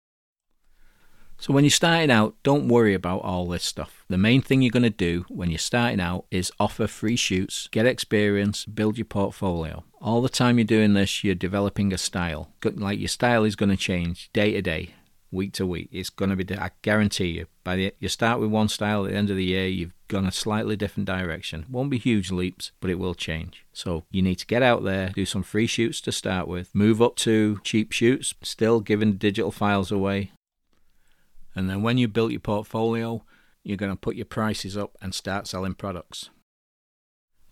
So 1.40 1.54
when 1.54 1.62
you're 1.62 1.70
starting 1.70 2.10
out, 2.10 2.34
don't 2.42 2.66
worry 2.66 2.94
about 2.94 3.22
all 3.22 3.46
this 3.46 3.62
stuff. 3.62 4.04
The 4.08 4.18
main 4.18 4.42
thing 4.42 4.60
you're 4.60 4.72
going 4.72 4.82
to 4.82 4.90
do 4.90 5.24
when 5.28 5.50
you're 5.50 5.58
starting 5.58 6.00
out 6.00 6.26
is 6.32 6.50
offer 6.58 6.88
free 6.88 7.14
shoots, 7.14 7.68
get 7.70 7.86
experience, 7.86 8.66
build 8.66 8.98
your 8.98 9.04
portfolio. 9.04 9.84
All 10.00 10.20
the 10.20 10.28
time 10.28 10.58
you're 10.58 10.64
doing 10.64 10.94
this, 10.94 11.22
you're 11.22 11.36
developing 11.36 11.92
a 11.92 11.98
style. 11.98 12.50
Like 12.64 12.98
your 12.98 13.08
style 13.08 13.44
is 13.44 13.54
going 13.54 13.70
to 13.70 13.76
change 13.76 14.30
day 14.32 14.52
to 14.52 14.62
day, 14.62 14.96
week 15.30 15.52
to 15.54 15.66
week. 15.66 15.88
It's 15.92 16.10
going 16.10 16.30
to 16.30 16.36
be, 16.36 16.56
I 16.56 16.72
guarantee 16.82 17.28
you, 17.28 17.46
by 17.62 17.76
the 17.76 17.94
you 18.00 18.08
start 18.08 18.40
with 18.40 18.50
one 18.50 18.68
style 18.68 19.04
at 19.04 19.12
the 19.12 19.16
end 19.16 19.30
of 19.30 19.36
the 19.36 19.44
year, 19.44 19.68
you've 19.68 19.94
gone 20.08 20.26
a 20.26 20.32
slightly 20.32 20.74
different 20.74 21.06
direction. 21.06 21.66
Won't 21.70 21.90
be 21.90 21.98
huge 21.98 22.32
leaps, 22.32 22.72
but 22.80 22.90
it 22.90 22.98
will 22.98 23.14
change. 23.14 23.64
So 23.72 24.04
you 24.10 24.22
need 24.22 24.36
to 24.36 24.46
get 24.46 24.64
out 24.64 24.82
there, 24.82 25.10
do 25.10 25.24
some 25.24 25.44
free 25.44 25.68
shoots 25.68 26.00
to 26.00 26.10
start 26.10 26.48
with, 26.48 26.74
move 26.74 27.00
up 27.00 27.14
to 27.16 27.60
cheap 27.62 27.92
shoots, 27.92 28.34
still 28.42 28.80
giving 28.80 29.12
digital 29.12 29.52
files 29.52 29.92
away, 29.92 30.32
and 31.58 31.68
then 31.68 31.82
when 31.82 31.98
you've 31.98 32.12
built 32.12 32.30
your 32.30 32.38
portfolio, 32.38 33.24
you're 33.64 33.76
going 33.76 33.90
to 33.90 33.98
put 33.98 34.14
your 34.14 34.26
prices 34.26 34.76
up 34.76 34.96
and 35.02 35.12
start 35.12 35.48
selling 35.48 35.74
products. 35.74 36.30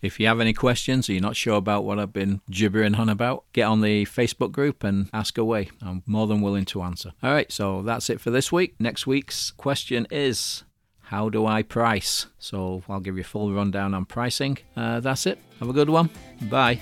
If 0.00 0.20
you 0.20 0.28
have 0.28 0.38
any 0.38 0.52
questions 0.52 1.08
or 1.08 1.12
you're 1.14 1.22
not 1.22 1.34
sure 1.34 1.56
about 1.56 1.82
what 1.84 1.98
I've 1.98 2.12
been 2.12 2.40
gibbering 2.48 2.94
on 2.94 3.08
about, 3.08 3.46
get 3.52 3.64
on 3.64 3.80
the 3.80 4.04
Facebook 4.04 4.52
group 4.52 4.84
and 4.84 5.10
ask 5.12 5.38
away. 5.38 5.70
I'm 5.82 6.04
more 6.06 6.28
than 6.28 6.40
willing 6.40 6.66
to 6.66 6.82
answer. 6.82 7.14
All 7.20 7.32
right, 7.32 7.50
so 7.50 7.82
that's 7.82 8.08
it 8.08 8.20
for 8.20 8.30
this 8.30 8.52
week. 8.52 8.76
Next 8.78 9.08
week's 9.08 9.50
question 9.50 10.06
is 10.12 10.62
How 11.00 11.28
do 11.28 11.44
I 11.44 11.64
price? 11.64 12.26
So 12.38 12.84
I'll 12.88 13.00
give 13.00 13.16
you 13.16 13.22
a 13.22 13.24
full 13.24 13.52
rundown 13.52 13.92
on 13.92 14.04
pricing. 14.04 14.58
Uh, 14.76 15.00
that's 15.00 15.26
it. 15.26 15.40
Have 15.58 15.68
a 15.68 15.72
good 15.72 15.90
one. 15.90 16.10
Bye. 16.42 16.80